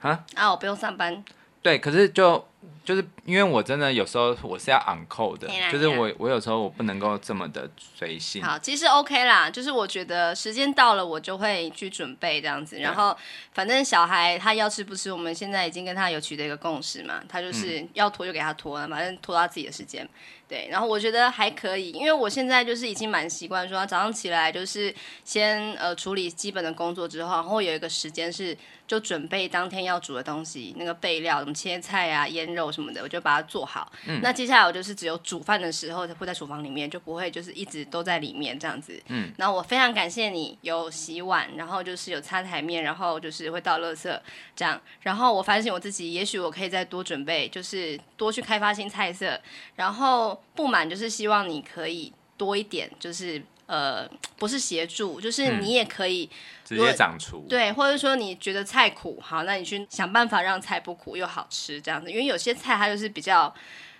[0.00, 0.24] 啊？
[0.34, 1.24] 啊，我不用上班。
[1.62, 2.46] 对，可是就。
[2.84, 8.42] 就是因为我真的有时候我是要 on call 的，就是我我有时候我不能够这么的随性。
[8.42, 13.16] 好，其实 OK 啦，就是我觉得时间到了我就会去准备这样子，然后
[13.52, 20.08] 反正小孩他要吃不吃，我们现在已经跟他有取得一个共识嘛，他就是要拖就给他拖，反正拖他自己的时间。
[20.48, 33.90] 对，然后我觉得还可以，因为我现在就是已经蛮习惯说早上起来就是先呃处理基本的工作之后，然后有一个时间是就准备当天要煮的东西，那个备料什么切菜啊、腌肉什么的，我就把它做好。
[34.06, 34.20] 嗯。
[34.22, 39.00] 那接下来我就是只有煮饭的时候会在厨房里面，就不会就是一直都在里面这样子。
[39.06, 39.32] 嗯。
[39.38, 44.20] 然后我非常感谢你有洗碗，然后就是有擦台面，然后就是会倒垃圾
[44.54, 44.78] 这样。
[45.00, 49.40] 然后我反省我自己，也许我可以再多准备，就是多去开发新菜色，
[49.76, 50.42] 然后。
[50.58, 63.54] 不满就是希望你可以多一点，就是呃，不是协助，就是你也可以、嗯、直接长出，对，或者说你觉得菜苦，好，那你去想办法让菜不苦又好吃这样子，因为有些菜它就是比较，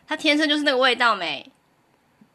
[0.07, 1.47] 它天生就是那个味道没。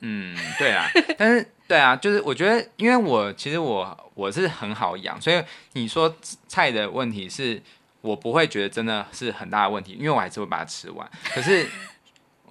[0.01, 6.15] 嗯，对啊，但是对啊，就是我觉得，因为我其实我我是很好养，所以你说
[6.47, 7.59] 菜的问题是
[8.01, 11.67] 我不会觉得真的是很大的问题，因为我还是会把它吃完，可是。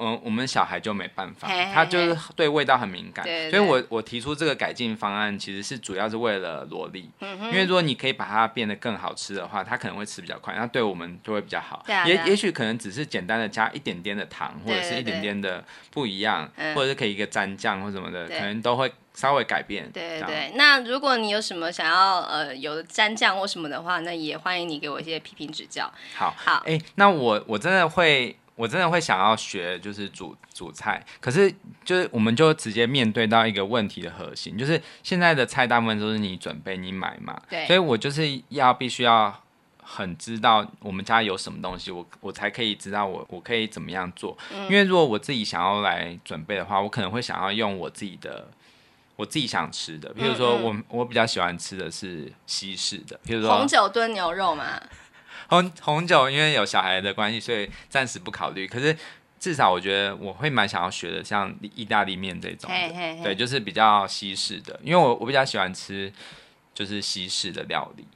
[0.05, 11.85] 嗯，我们小孩就没办法，他就是对味道很敏感，对对对，所以我我提出这个改进方案，其实是主要是为了萝莉，嗯，因为如果你可以把它变得更好吃的话，他可能会吃比较快，那对我们就会比较好。
[11.87, 19.89] 啊、也也许可能只是简单的加一点点的糖，或者是一点点的不一样，或者是可以一个蘸酱或什么的，可能都会稍微改变。
[19.93, 25.89] 对对对，那如果你有什么想要呃有的蘸酱或什么的话，那也欢迎你给我一些批评指教。
[26.17, 28.37] 好，好，哎、欸，那我我真的会。
[28.63, 31.53] 我真的会想要学，就是煮煮菜，可是
[31.85, 39.37] 就是我们就直接面对到一个问题的核心，就是现在的菜大部分都是你准备你买嘛，对，所以我就是要必须要
[39.83, 48.47] 很知道我们家有什么东西，我我才可以知道我我可以怎么样做，嗯，因为如果我自己想要来准备的话，我可能会想要用我自己的
[49.17, 50.77] 我自己想吃的，比如说我嗯。
[50.77, 54.81] 嗯我比较喜欢吃的是西式的，比如说红酒炖牛肉嘛。
[55.53, 58.67] 红红酒，因为有小孩的关系，所以暂时不考虑。
[58.67, 58.97] 可是
[59.39, 64.81] 至少我觉得我会蛮想要学的，像意大利面这种的，嘿嘿嘿，对，就是比较西式的。
[64.83, 66.11] 因为我我比较喜欢吃
[66.73, 68.07] 就是西式的料理，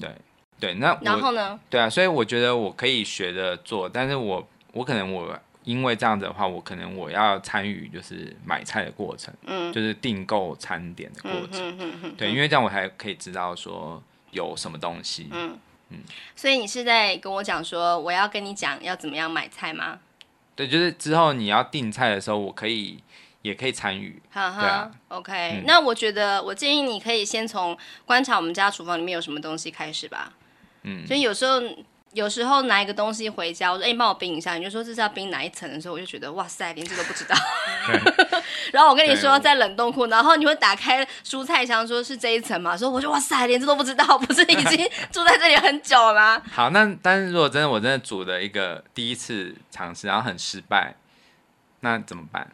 [0.00, 0.08] 对
[0.60, 0.74] 对。
[0.74, 1.58] 那然后呢？
[1.68, 15.58] 对啊，所以我觉得我可以学着做，但是我我可能我因为这样子的话，我可能我要参与就是买菜的过程，嗯，就是订购餐点的过程，对，因为这样我才可以知道说有什么东西，嗯。
[15.90, 15.98] 嗯，
[16.34, 20.00] 所以你是在跟我讲说，我要跟你讲要怎么样买菜吗？
[20.54, 23.02] 对，就是之后你要订菜的时候，我可以
[23.42, 24.22] 也可以参与。
[24.30, 25.64] 哈哈，对啊，OK，嗯。
[25.66, 30.32] 那我觉得我建议你可以先从观察我们家厨房里面有什么东西开始吧。
[30.82, 31.60] 嗯，所以有时候。
[32.14, 37.36] 有时候拿一个东西回家，我说：“哎、欸，你帮我冰一下。”你就说这是要冰哪一层的时候，我就觉得哇塞， 连这都不知道。
[38.72, 42.76] 然后我跟你说在冷冻库，然后你会打开蔬菜箱，说是这一层嘛？
[42.76, 46.42] 说我说哇塞，连这都不知道，不是已经住在这里很久了吗？
[46.52, 50.94] 好，那但是如果真的我真的煮了一个第一次尝试，然后很失败，
[51.80, 52.48] 那怎么办？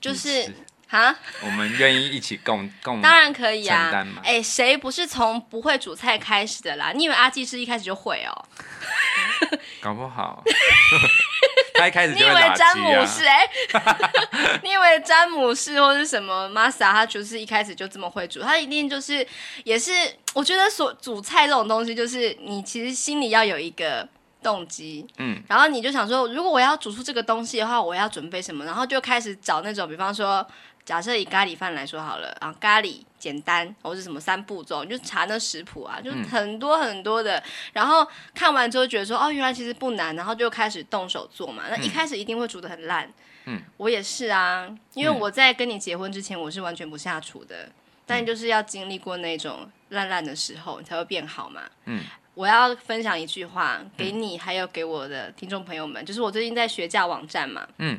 [0.00, 0.54] 就是。
[0.90, 3.90] 啊，我们愿意一起共共当然可以啊，
[4.22, 6.92] 哎，谁不是从不会煮菜开始的啦？
[6.94, 8.44] 你以为阿纪是一开始就会哦？
[9.80, 10.44] 搞不好，
[11.74, 13.48] 他一开始就、啊、你以为詹姆士哎？
[14.62, 18.40] 你以为詹姆士或是什么玛莎，他就是一开始就这么会煮？
[18.40, 19.26] 他一定就是
[19.64, 19.90] 也是，
[20.32, 24.06] 我觉得所煮菜这种东西，就是你其实心里要有一个
[24.42, 28.64] 动机，嗯，然后你就想说，如果我要煮出这个东西的话，我要准备什么？
[28.64, 30.46] 然后就开始找那种，比方说。
[30.84, 37.38] 假设以咖喱饭来说好了啊，咖喱简单，或是什么三步骤，你就查那食谱啊，就很多很多的。
[37.38, 37.42] 嗯、
[37.72, 41.64] 然后看完之后觉得说，哦，原来其实不难，然后就开始动手做嘛。
[41.70, 43.10] 那一开始一定会煮的很烂，
[43.46, 47.72] 嗯，我也是啊，因为我在跟你结婚之前，我是完全不下厨的，嗯、
[48.04, 51.62] 但就是要经历过那种烂烂的时候，你才会变好嘛。
[51.86, 52.02] 嗯，
[52.34, 57.98] 我要分享一句话给你，还有给我的听众朋友们，就是我最近在学架网站嘛，嗯。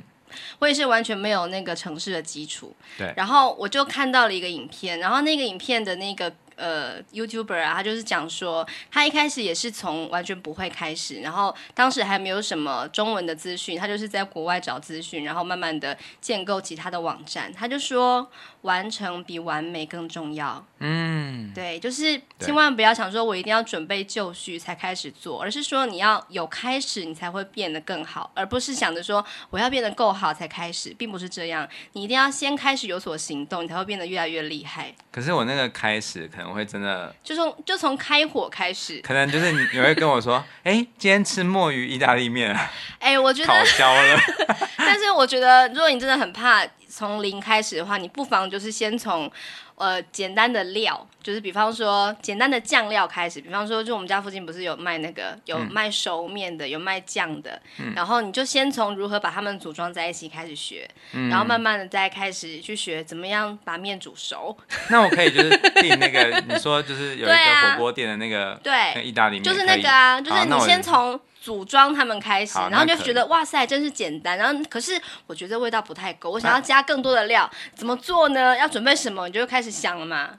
[0.59, 3.13] 我也是完全没有那个城市的基础，对。
[3.15, 17.51] 然后我就看到了一个影片，然后那个影片的那个呃 YouTuber 啊，他就是讲说，他一开始也是从完全不会开始，然后当时还没有什么中文的资讯，他就是在国外找资讯，然后慢慢的建构起他的网站。
[17.53, 18.29] 他就说，
[18.61, 20.65] 完成比完美更重要。
[20.79, 31.67] 嗯，对，就是千万不要想说我一定要准备就绪才开始做，而是说你要有开始，你才会变得更好，而不是想着说我要变得够好才开始，并不是这样。
[31.93, 34.93] 你一定要先开始有所行动，你才会变得越来越厉害。
[35.11, 44.19] 可是我那个开始可能会真的，就从就从开火开始，可能就是你你会跟我说，哎、欸，今天吃墨鱼意大利面啊，哎、欸，我觉得烤焦了。
[44.77, 49.31] 但是我觉得，如果你真的很怕从零开始的话，你不妨就是先从。
[49.77, 64.57] 呃，简单的料，就是比方说简单的酱料开始，比方说就我们家附近不是有卖那个有卖熟面的，嗯、有卖酱的，嗯、然后你就先从如何把它们组装在一起开始学，嗯、然后慢慢的再开始去学怎么样把面煮熟。
[64.87, 65.49] 那我可以就是
[65.81, 71.19] 订那个你说就是有一个火锅店的那个对意大利面，就是那个啊，就是你先从。
[71.45, 74.35] 组装他们开始，然后就觉得哇塞，真是简单。
[74.35, 78.57] 然后可是我觉得味道不太够，我想要加更多的料，啊、怎么做呢？
[78.57, 79.27] 要准备什么？
[79.27, 80.31] 你就开始想了嘛。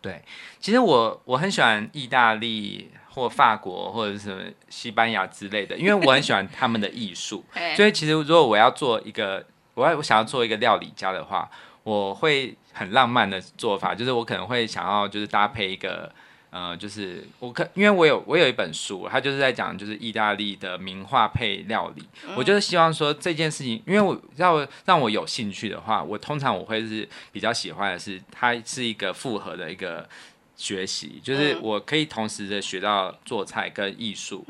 [0.00, 0.20] 对，
[0.58, 7.44] 其实我我很喜欢意大利或法国或者是什么西班牙之类的，因为我很喜欢他们的艺术。
[7.76, 11.48] 所以其实如果我要做一个，我要我想要做一个料理家的话，
[11.84, 16.12] 我会很浪漫的做法，就是我可能会想要就是搭配一个。
[16.50, 22.02] 呃，就是我可，因为我有我有一本书，它就是在讲就是意大利的名画配料理。
[22.26, 30.08] 嗯、我就是希望说这件事情，因为我要让我有兴趣的话，我通常我会是比较喜欢的是它是一个复合的一个
[30.56, 34.44] 学习，就是我可以同时的学到做菜跟艺术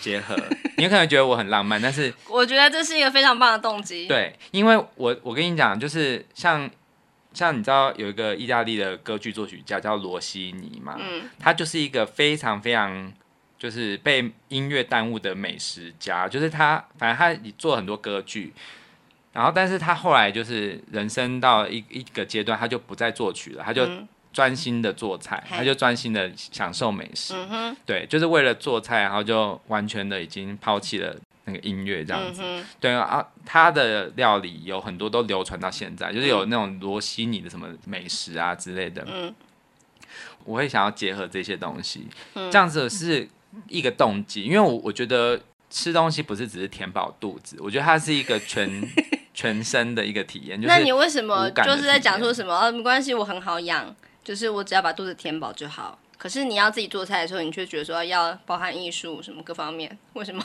[0.00, 0.34] 结合。
[0.34, 4.08] 嗯、你有可能觉得我很浪漫，但是 我觉得这是一个非常棒的动机。
[4.08, 6.70] 对，因为我我跟你讲，就是像。
[7.34, 10.96] 像你知道有一个意大利的歌剧作曲家叫罗西尼嘛？
[10.98, 13.12] 嗯，他就是一个非常非常
[13.58, 18.52] 就是被音乐耽误的美食家，就是他反正他做很多歌剧，
[19.32, 23.88] 然后但是他后来就是人生到一一个阶段，他就不再作曲了，他就
[24.32, 31.16] 专心的做菜，嗯、他就专心的享受美食，嗯、对，就是为了做菜，然后就完全的已经抛弃了。
[31.44, 39.04] 那个音乐这样子，嗯、对啊，他的料理有很多都流传到现在，就是有那种罗西尼的什么美食啊之类的。
[39.06, 39.34] 嗯，
[40.44, 43.28] 我会想要结合这些东西，嗯、这样子是
[43.68, 48.70] 一个动机，因为我我觉得吃东西不是只是填饱肚子，我觉得它是一个全
[49.34, 50.56] 全身的一个体验。
[50.56, 52.54] 就是、那你为什么就是在讲说什么？
[52.54, 55.98] 啊，没关系，我很好养，就是我只要把肚子填饱就好。
[56.16, 60.40] 可是你要自己做菜的时候，你却觉得说要包含艺术什么各方面，为什么？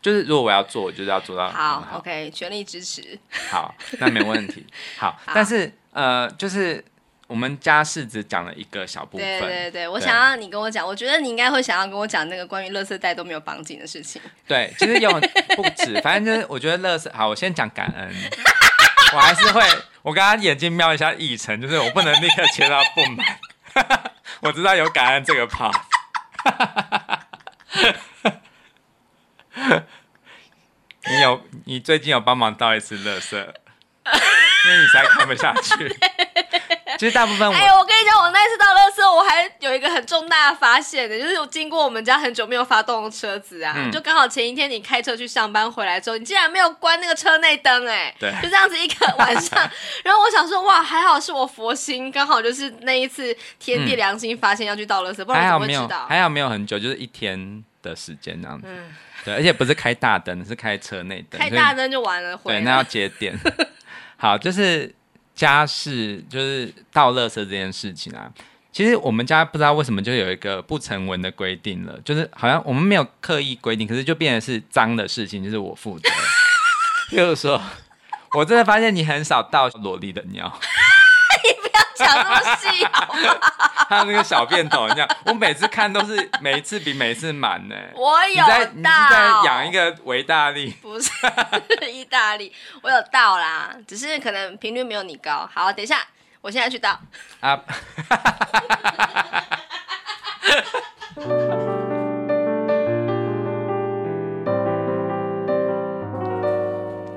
[0.00, 1.80] 就是如果我要做，我就是要做到好。
[1.80, 3.18] 好，OK，全力支持。
[3.50, 4.64] 好，那没问题。
[4.96, 6.84] 好，好但是呃，就是
[7.26, 9.26] 我们家是只讲了一个小部分。
[9.26, 14.22] 对对对，对我想要你跟我讲，我觉得你应该会想要跟我讲那个关于垃圾袋都没有绑紧的事情。
[14.46, 15.10] 对，其实有
[15.56, 17.12] 不止，反正就是我觉得垃圾。
[17.12, 18.14] 好，我先讲感恩。
[19.14, 19.62] 我还是会，
[20.02, 23.40] 我刚刚眼睛瞄一下议程，就是我不能立刻切到不满。
[24.40, 25.74] 我知道有感恩这个 part。
[31.08, 35.96] 你有，你最近有帮忙倒一次垃圾，因为你实在看不下去。
[36.98, 49.58] 其 实大部分我，哎，我跟你讲，我那一次倒垃圾，我还有一个很重大的发现的，就是我经过我们家很久没有发动的车子啊，嗯、就刚好前一天你开车去上班回来之后，你竟然没有关那个车内灯，哎，对，就这样子一个晚上。
[50.04, 56.06] 然后我想说，哇，还好是我佛心，刚好就是那一次天地良心发现要去倒垃圾，嗯、不然我怎么会知道？
[56.08, 58.66] 还好没有很久，就是一天的时间这样子。
[58.68, 58.94] 嗯
[59.28, 61.38] 对，而且不是开大灯，是开车内灯。
[61.38, 62.34] 开大灯就完了。
[62.44, 63.38] 对，那要节电。
[64.16, 64.94] 好，就是
[65.34, 68.32] 家事，就是倒垃圾这件事情啊。
[68.72, 76.08] 其实我们家不知道为什么就有一个不成文的规定了，就是好像我们没有刻意规定，可是就变成是脏的事情，就是我负责。
[77.12, 77.60] 就是说，
[78.32, 80.60] 我真的发现你很少倒萝莉的尿。
[82.04, 83.36] 讲那么细好吗？
[83.88, 87.74] 还有那个小便斗，你讲，我每次看都是每一次比每一次满呢。
[87.94, 90.70] 我有在，你是在养一个维大利？
[90.82, 91.10] 不是
[91.90, 95.48] 意大利，我有到啦，只是可能频率没有你高。
[95.52, 96.02] 好，等一下，
[96.42, 97.00] 我现在去倒。
[97.40, 97.58] 啊！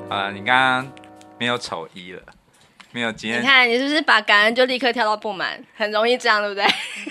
[0.10, 0.92] 好了，你刚刚
[1.38, 2.22] 没有丑一了。
[2.92, 6.66] 没有经验，你看你是不是把感恩就立刻跳到不满，很容易这样，对不对？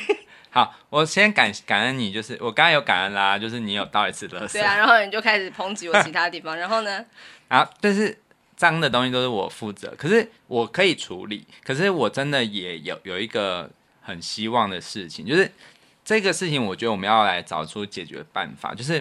[0.51, 7.05] 好，我先感感恩你，就是我刚刚有感恩啦，就是你有倒一次垃圾，对啊，然后你就开始抨击我其他地方， 然后呢？
[7.49, 8.19] 啊，但是
[8.57, 13.71] 脏的东西都是我负责，可是我可以处理，可是我真的也有有一个。
[14.03, 15.49] 很希望的事情，就是
[16.05, 18.95] 这个事情，我觉得我们要来找出解决办法，就是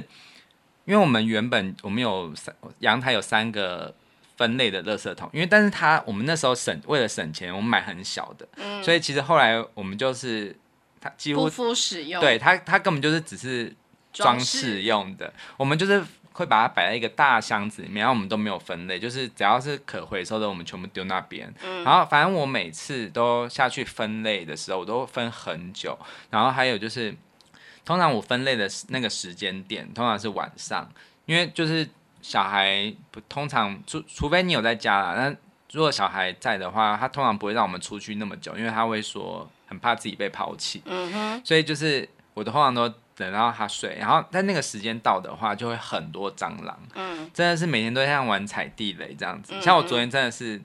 [0.86, 3.96] 因为我们原本我们有三阳台有三个
[4.40, 10.56] 分类的垃圾桶，因为但是它我们那时候省为了省钱，我们买很小的，嗯，所以其实后来我们就是
[11.02, 13.76] 它几乎不敷使用，对它它根本就是只是
[14.14, 16.02] 装饰用的，我们就是。
[16.32, 21.54] 会把它摆在一个大箱子里面，然后我们都没有分类，就是只要是可回收的，我们全部丢那边。
[21.62, 26.00] 嗯，然后反正我每次都下去分类的时候，我都分很久。
[26.30, 27.14] 然后还有就是，
[27.84, 30.90] 通常我分类的那个时间点，通常是晚上，
[31.26, 31.86] 因为就是
[32.22, 35.36] 小孩不通常除除非你有在家啦，那
[35.72, 40.82] 如果小孩在的话，他通常不会让我们出去那么久，因为他会说很怕自己被抛弃。
[40.86, 42.94] 嗯哼，所以就是我的通常都。
[43.20, 46.80] 等到他睡，然后在那个时间到的话，就会很多蟑螂。
[46.96, 49.52] 嗯，真的是每天都像玩踩地雷这样子。
[49.54, 50.62] 嗯、像我昨天真的是，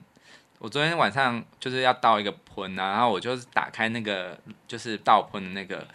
[0.59, 4.39] 我昨天晚上就是要倒一个盆啊，然后我就是打开那个
[4.69, 5.85] 就是倒盆的那个，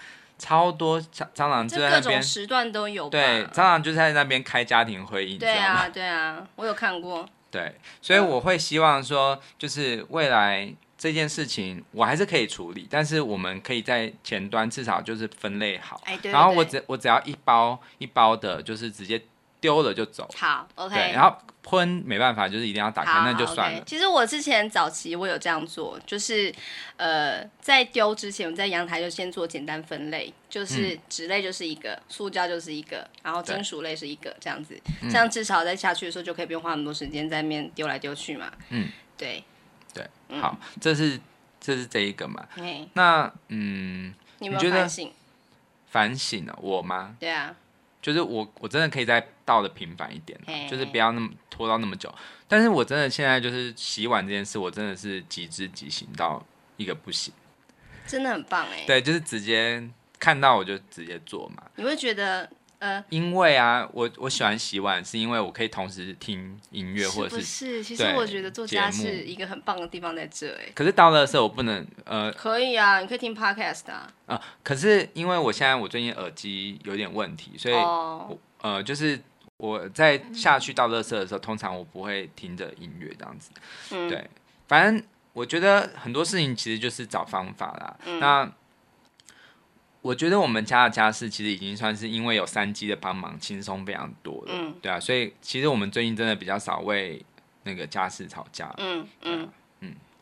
[0.40, 2.20] 超多蟑蟑螂就在那边。
[2.20, 3.08] 种时段都有。
[3.08, 5.38] 对，蟑螂就在那边开家庭会议。
[5.38, 7.24] 对啊，对啊，我有看过。
[7.48, 10.74] 对，所以我会希望说，就是未来。
[11.00, 19.18] 这件事情我还是可以处理，但是我们可以在前端至少就是分类好，哎、对对对，然后我只我只要一包一包的，就是直接
[19.60, 20.28] 丢了就走。
[20.36, 21.12] 好，OK。
[21.12, 23.80] 然后喷没办法，就是一定要打开，那就算了。
[23.80, 23.84] Okay.
[23.84, 26.52] 其实我之前早期我有这样做，就是
[26.96, 38.50] 呃在丢之前，我在阳台就先做简单分类，就是纸类就是一个，嗯、塑胶就是一个，然后金属类是一个，对这样子，这样至少在下去的时候就可以不用花那么多时间在那边丢来丢去嘛。
[38.70, 39.44] 嗯，对。
[39.92, 40.08] 对，
[40.40, 41.18] 好，这是
[41.60, 42.46] 这是这一个嘛？
[42.92, 45.12] 那嗯，你有没有反省？
[45.88, 47.16] 反省了我吗？
[47.18, 47.52] 对啊，
[48.02, 50.38] 就是我我真的可以再倒的频繁一点，
[50.68, 52.12] 就是不要那么拖到那么久。
[52.48, 56.44] 但是我真的现在就是洗碗这件事，我真的是极致极行到
[56.76, 57.32] 一个不行，
[58.06, 58.84] 真的很棒哎。
[58.86, 59.82] 对，就是直接
[60.18, 61.62] 看到我就直接做嘛。
[61.76, 62.50] 你会觉得？
[62.80, 70.72] 呃，因为啊，我我喜欢洗碗，是因为我可以同时听音乐，或者是，是，其实我觉得做家是一个很棒的地方在这哎。
[70.74, 74.10] 可是到了时候我不能呃，可以啊，你可以听 podcast 啊。
[74.24, 77.74] 呃，可是因为我现在我最近耳机有点问题，所以
[78.62, 79.20] 呃，就是
[79.58, 83.50] 我在下去到垃圾的时候，通常我不会听着音乐这样子。
[83.90, 84.26] 嗯，对，
[84.66, 85.04] 反正
[85.34, 87.96] 我觉得很多事情其实就是找方法啦。
[88.06, 88.52] 嗯，那。
[90.02, 94.52] 我觉得我们家的家事其实已经算是因为有三机的帮忙，轻松非常多了。
[94.54, 97.24] 嗯，对啊，所以其实我们最近真的比较少为
[97.64, 98.74] 那个家事吵架。
[98.78, 99.48] 嗯嗯。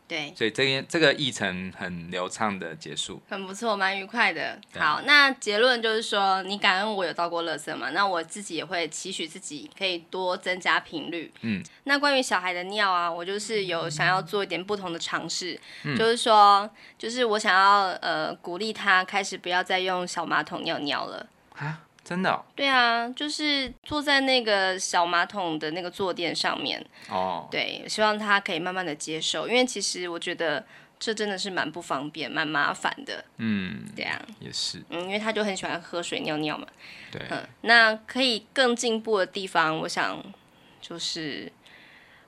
[0.09, 4.59] 对，所以这个这个议程很流畅的结束，很不错，蛮愉快的。
[4.75, 7.91] 好，那结论就是说，你感恩我有到过乐色嘛？
[7.91, 11.31] 那我自己也会期许自己可以多增加频率。
[11.41, 21.27] 嗯，那关于小孩的尿啊，我就是有想要做一点不同的尝试，嗯、就是说，就是我想要呃鼓励他开始不要再用小马桶尿尿了。
[21.55, 22.43] 啊真的、哦？
[22.55, 26.83] 对啊，就是坐在那个小马桶的那个坐垫上面。
[27.07, 30.65] 哦，对，希望他可以慢慢的接受，因为其实我觉得
[30.97, 33.23] 这真的是蛮不方便、蛮麻烦的。
[33.37, 34.81] 嗯，对啊，也是。
[34.89, 36.65] 嗯，因为他就很喜欢喝水、尿尿嘛。
[37.11, 37.21] 对。
[37.29, 40.19] 嗯，那可以更进步的地方，我想
[40.81, 41.51] 就是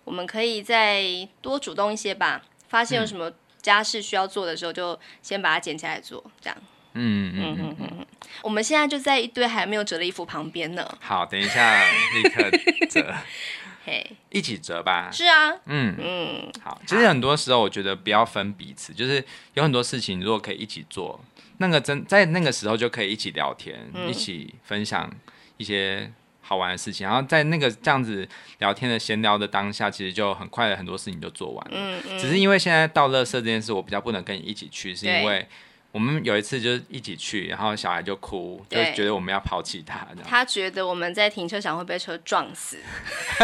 [0.04, 2.44] 我们可以再多主动一些吧。
[2.70, 3.32] 发现有什么
[3.64, 6.58] 家事需要做的时候，就先把它捡起来做，这样。
[6.94, 8.06] 嗯嗯嗯嗯嗯，
[8.44, 10.86] 我们现在就在一堆还没有折的衣服旁边呢。
[11.00, 11.84] 好，等一下
[12.14, 12.50] 立刻
[12.90, 13.16] 折，
[13.86, 15.10] 嘿，一起折吧。
[15.12, 16.82] 是啊，嗯嗯，好。
[16.86, 19.24] 其实很多时候，我觉得不要分彼此，就是
[19.54, 21.20] 有很多事情如果可以一起做，
[21.58, 25.10] 那个真在那个时候就可以一起聊天，嗯、一起分享
[25.58, 26.12] 一些
[26.42, 28.28] 好玩的事情，然后在那个这样子
[28.60, 31.74] 聊天的闲聊的当下，其实就很快的很多事情就做完了。
[31.74, 32.20] 嗯嗯。
[32.20, 35.48] 只是因为现在到乐色这件事，我比较不能跟你一起去，是因为。
[35.92, 40.08] 我们有一次就是一起去，然后小孩就哭，就觉得我们要抛弃他。
[40.24, 42.78] 他觉得我们在停车场会被车撞死，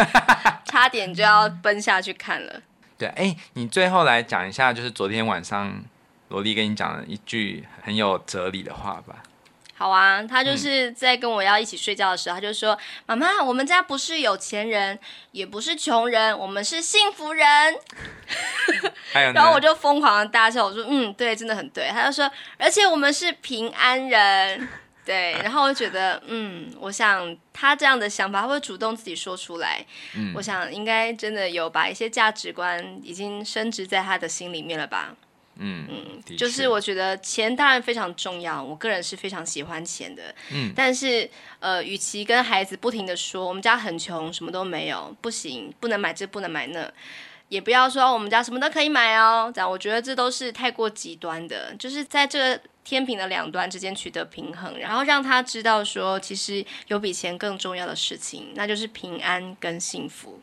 [0.64, 2.62] 差点就要奔下去看了。
[2.96, 5.84] 对，哎，你最后来讲一下，就是昨天晚上
[6.28, 9.22] 萝莉跟你讲了一句很有哲理的话吧。
[9.78, 12.76] 好啊，他就是在跟我要一起睡觉的时候，他就说
[13.06, 14.98] ：“妈妈，我们家不是有钱人，
[15.30, 17.46] 也不是穷人，我们是幸福人。
[19.32, 24.68] ”然后我就疯狂的大笑，我说：“嗯，对，真的很对。”他就说：“而且我们是平安人。
[25.06, 35.14] ”对，然后我就觉得，嗯，我想他这样的想法他会主动自己说出来，嗯，我想应该真的有把一些价值观已经升值在他的心里面了吧。
[35.58, 40.34] 嗯嗯，就是我觉得钱当然非常重要，我个人是非常喜欢钱的。
[40.52, 41.28] 嗯，但是
[41.58, 46.90] 呃，与其跟孩子不停的说我们家很穷，什么都没有，不行，不能买这，不能买那，
[47.48, 60.40] 也不要说我们家什么都可以买哦，这样我觉得这都是太过极端的，就是在这个天平的两端之间取得平衡，然后让他知道说，其实有比钱更重要的事情，那就是平安跟幸福。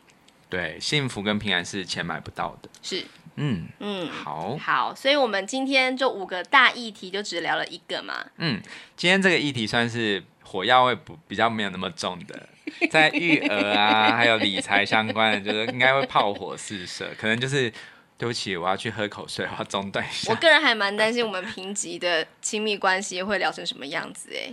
[0.48, 2.68] 对，幸福跟平安是钱买不到的。
[2.80, 3.04] 是，
[3.36, 8.24] 嗯嗯，好，好，所以我们今天就五个大议题就只聊了一个嘛。
[8.38, 8.60] 嗯，
[8.96, 12.48] 今天这个议题算是火药味不比较没有那么重的。
[12.90, 17.70] 在育儿啊，还有理财相关的，就是应该会炮火四射，可能就是
[18.18, 20.32] 对不起，我要去喝口水，我要中断一下。
[20.32, 24.52] 我个人还蛮担心我们平级的亲密关系会聊成什么样子哎。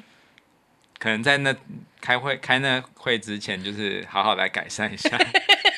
[1.00, 1.54] 可能在那
[2.00, 5.18] 开会开那会之前，就是好好来改善一下。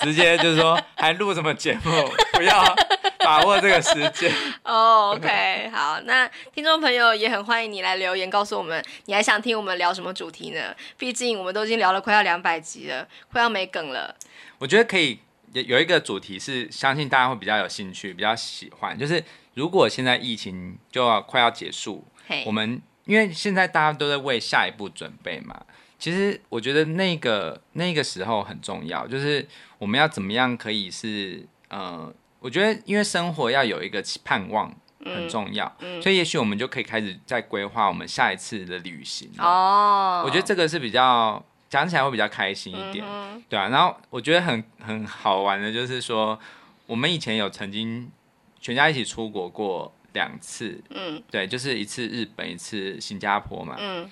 [0.00, 2.10] 直接就是说，还录什么节目？
[2.32, 2.76] 不要。
[3.22, 4.32] 把握这个时间
[4.64, 10.74] 哦、oh,，OK，好，那听众朋友也很欢迎你来留言告诉我们，你还想听我们聊什么主题呢？
[10.96, 14.16] 毕竟我们都已经聊了快要两百集了，快要没梗了。
[14.56, 15.20] 我觉得可以
[15.52, 19.22] 有有一个主题是，相信大家会比较有兴趣，比较喜欢，就是
[19.52, 22.02] 如果现在疫情就要快要结束.
[22.46, 25.60] 我们因为现在大家都在为下一步准备嘛，
[26.00, 29.46] 其实我觉得那个那个时候很重要，就是
[29.78, 32.12] 我们要怎么样可以是呃。
[32.42, 34.74] 我觉得，因为生活要有一个盼望
[35.04, 39.30] 很重要，嗯嗯、所以也许我们就可以开始在规划我们下一次的旅行。
[39.36, 43.68] 哦，我觉得这个是比较讲起来会比较开心一点，嗯、对啊。
[43.68, 46.40] 然后我觉得很很好玩的，就是说
[46.86, 48.10] 我们以前有曾经
[48.58, 54.10] 全家一起出国过两次，嗯，对，就是一次日本，一次新加坡嘛，嗯。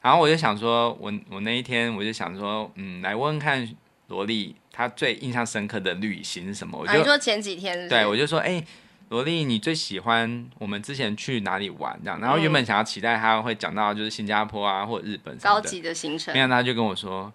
[0.00, 3.68] 然后我就想说，我我那一天我就想说，嗯，来问问看
[4.08, 4.54] 萝莉。
[4.70, 6.78] 她最印象深刻的旅行是什么？
[6.78, 8.64] 我就、啊、说前几天是是，对我就说，哎、欸，
[9.08, 11.98] 萝莉，你最喜欢我们之前去哪里玩？
[12.04, 17.32] 这样，然后原本想要期待她会讲到就是新加坡啊，或者日本高级的行程，没想到他就跟我说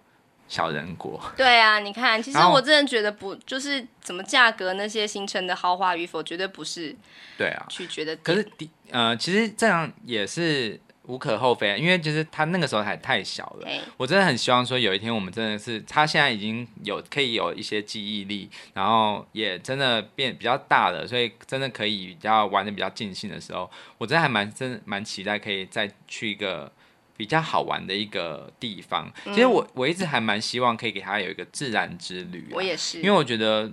[0.48, 1.20] 小人国。
[1.36, 6.96] 对啊，你看，其实我真的觉得不，就是怎么价格那些行程的豪华与否，绝对不是
[7.36, 8.16] 对啊去觉得。
[8.16, 8.48] 可是
[8.90, 10.80] 呃，其实这样也是。
[11.06, 13.68] 无可厚非啊，因为就是他那个时候还太小了。
[13.96, 26.72] 我真的很希望说，有一天我们真的是他现在已经有可以有一些记忆力，然后也真的变比较大了，所以真的可以比较玩的比较尽兴的时候，我真的还蛮真蛮期待可以再去一个
[27.16, 29.12] 比较好玩的一个地方。
[29.26, 32.54] 其实我我一直还蛮希望可以给他有一个自然之旅啊。
[32.54, 33.70] 我也是，因为我觉得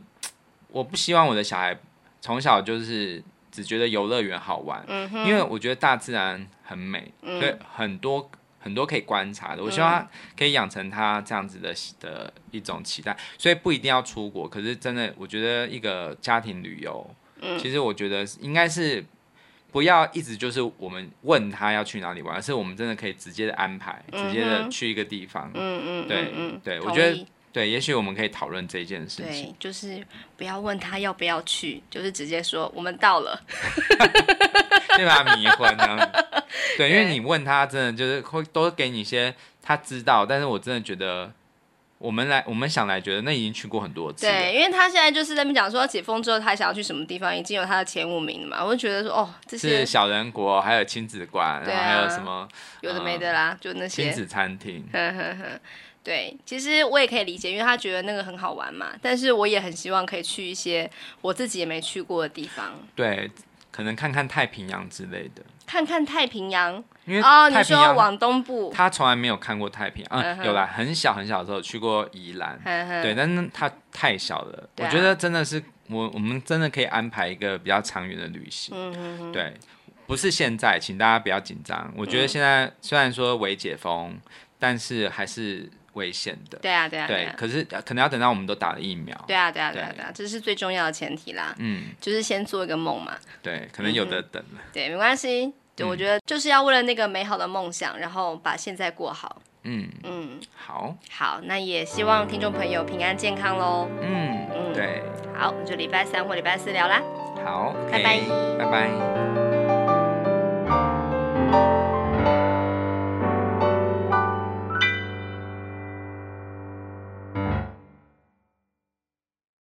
[0.68, 1.80] 我不希望我的小孩
[2.20, 3.24] 从小就是。
[3.54, 9.62] 只觉得游乐园好玩，嗯，因为我觉得大自然很美，嗯，所以很多很多可以观察的。
[9.62, 14.48] 我希望他可以养成他这样子的的一种期待，所以不一定要出国。
[14.48, 19.04] 可是真的，我觉得一个家庭旅游，嗯，其实我觉得应该是
[19.72, 25.52] 不要一直就是我们问他要去哪里玩，而是我们真的可以直接的安排，嗯，直接的去一个地方。
[25.54, 27.26] 嗯嗯，对对，我觉得。
[27.54, 29.46] 对，也许我们可以讨论这件事情。
[29.46, 30.02] 对，就是
[30.38, 33.38] 不要问他要不要去，就是直接说我们到了，
[34.98, 36.26] 就把他迷昏这样子。
[36.78, 41.30] 对，因为你问他，真的就是会都给你一些他知道，但是我真的觉得，
[41.98, 44.26] 我们来，我们想来，觉得那已经去过很多次。
[44.26, 48.64] 对，因为他现在就是在那边讲说，解封之后他想要去什么地方，已经有他的前五名了嘛。
[48.64, 52.48] 我就觉得说，哦，这些是小人国，还有亲子馆，然后还有什么
[52.80, 54.88] 有的没的啦，就那些亲子餐厅。
[54.94, 55.60] 呵呵呵
[56.04, 58.88] 对，其实我也可以理解，因为他觉得那个很好玩嘛。
[59.02, 60.90] 但是我也很希望可以去一些
[61.22, 62.74] 我自己也没去过的地方。
[62.96, 63.30] 对，
[63.70, 65.44] 可能看看太平洋之类的。
[65.68, 70.22] 看看太平洋，因为哦，你说往东部，他从来没有看过太平洋。
[70.22, 72.60] 嗯，嗯有啦，很小很小的时候去过宜兰。
[73.04, 79.32] 对，但是他太小了，啊，我觉得真的是我我们真的可以安排一个比较长远的旅行。
[79.32, 79.54] 对，
[80.08, 81.94] 不是现在，请大家不要紧张。
[81.96, 84.20] 我觉得现在虽然说微解封，
[84.58, 85.70] 但是还是。
[85.94, 99.90] 危险的，对啊，对啊，对，可是可能要等到我们都打了疫苗，对啊，对啊，对啊，对啊，这是最重要的前提啦，嗯，就是先做一个梦嘛，对，可能有的等了，对，没关系，对，我觉得就是要为了那个美好的梦想，然后把现在过好，嗯。
[100.04, 105.04] 嗯，好，好，那也希望听众朋友平安健康喽，嗯嗯，对，
[105.36, 107.02] 好，我们就礼拜三或礼拜四聊啦，
[107.44, 108.20] 好，拜拜，
[108.58, 109.51] 拜拜。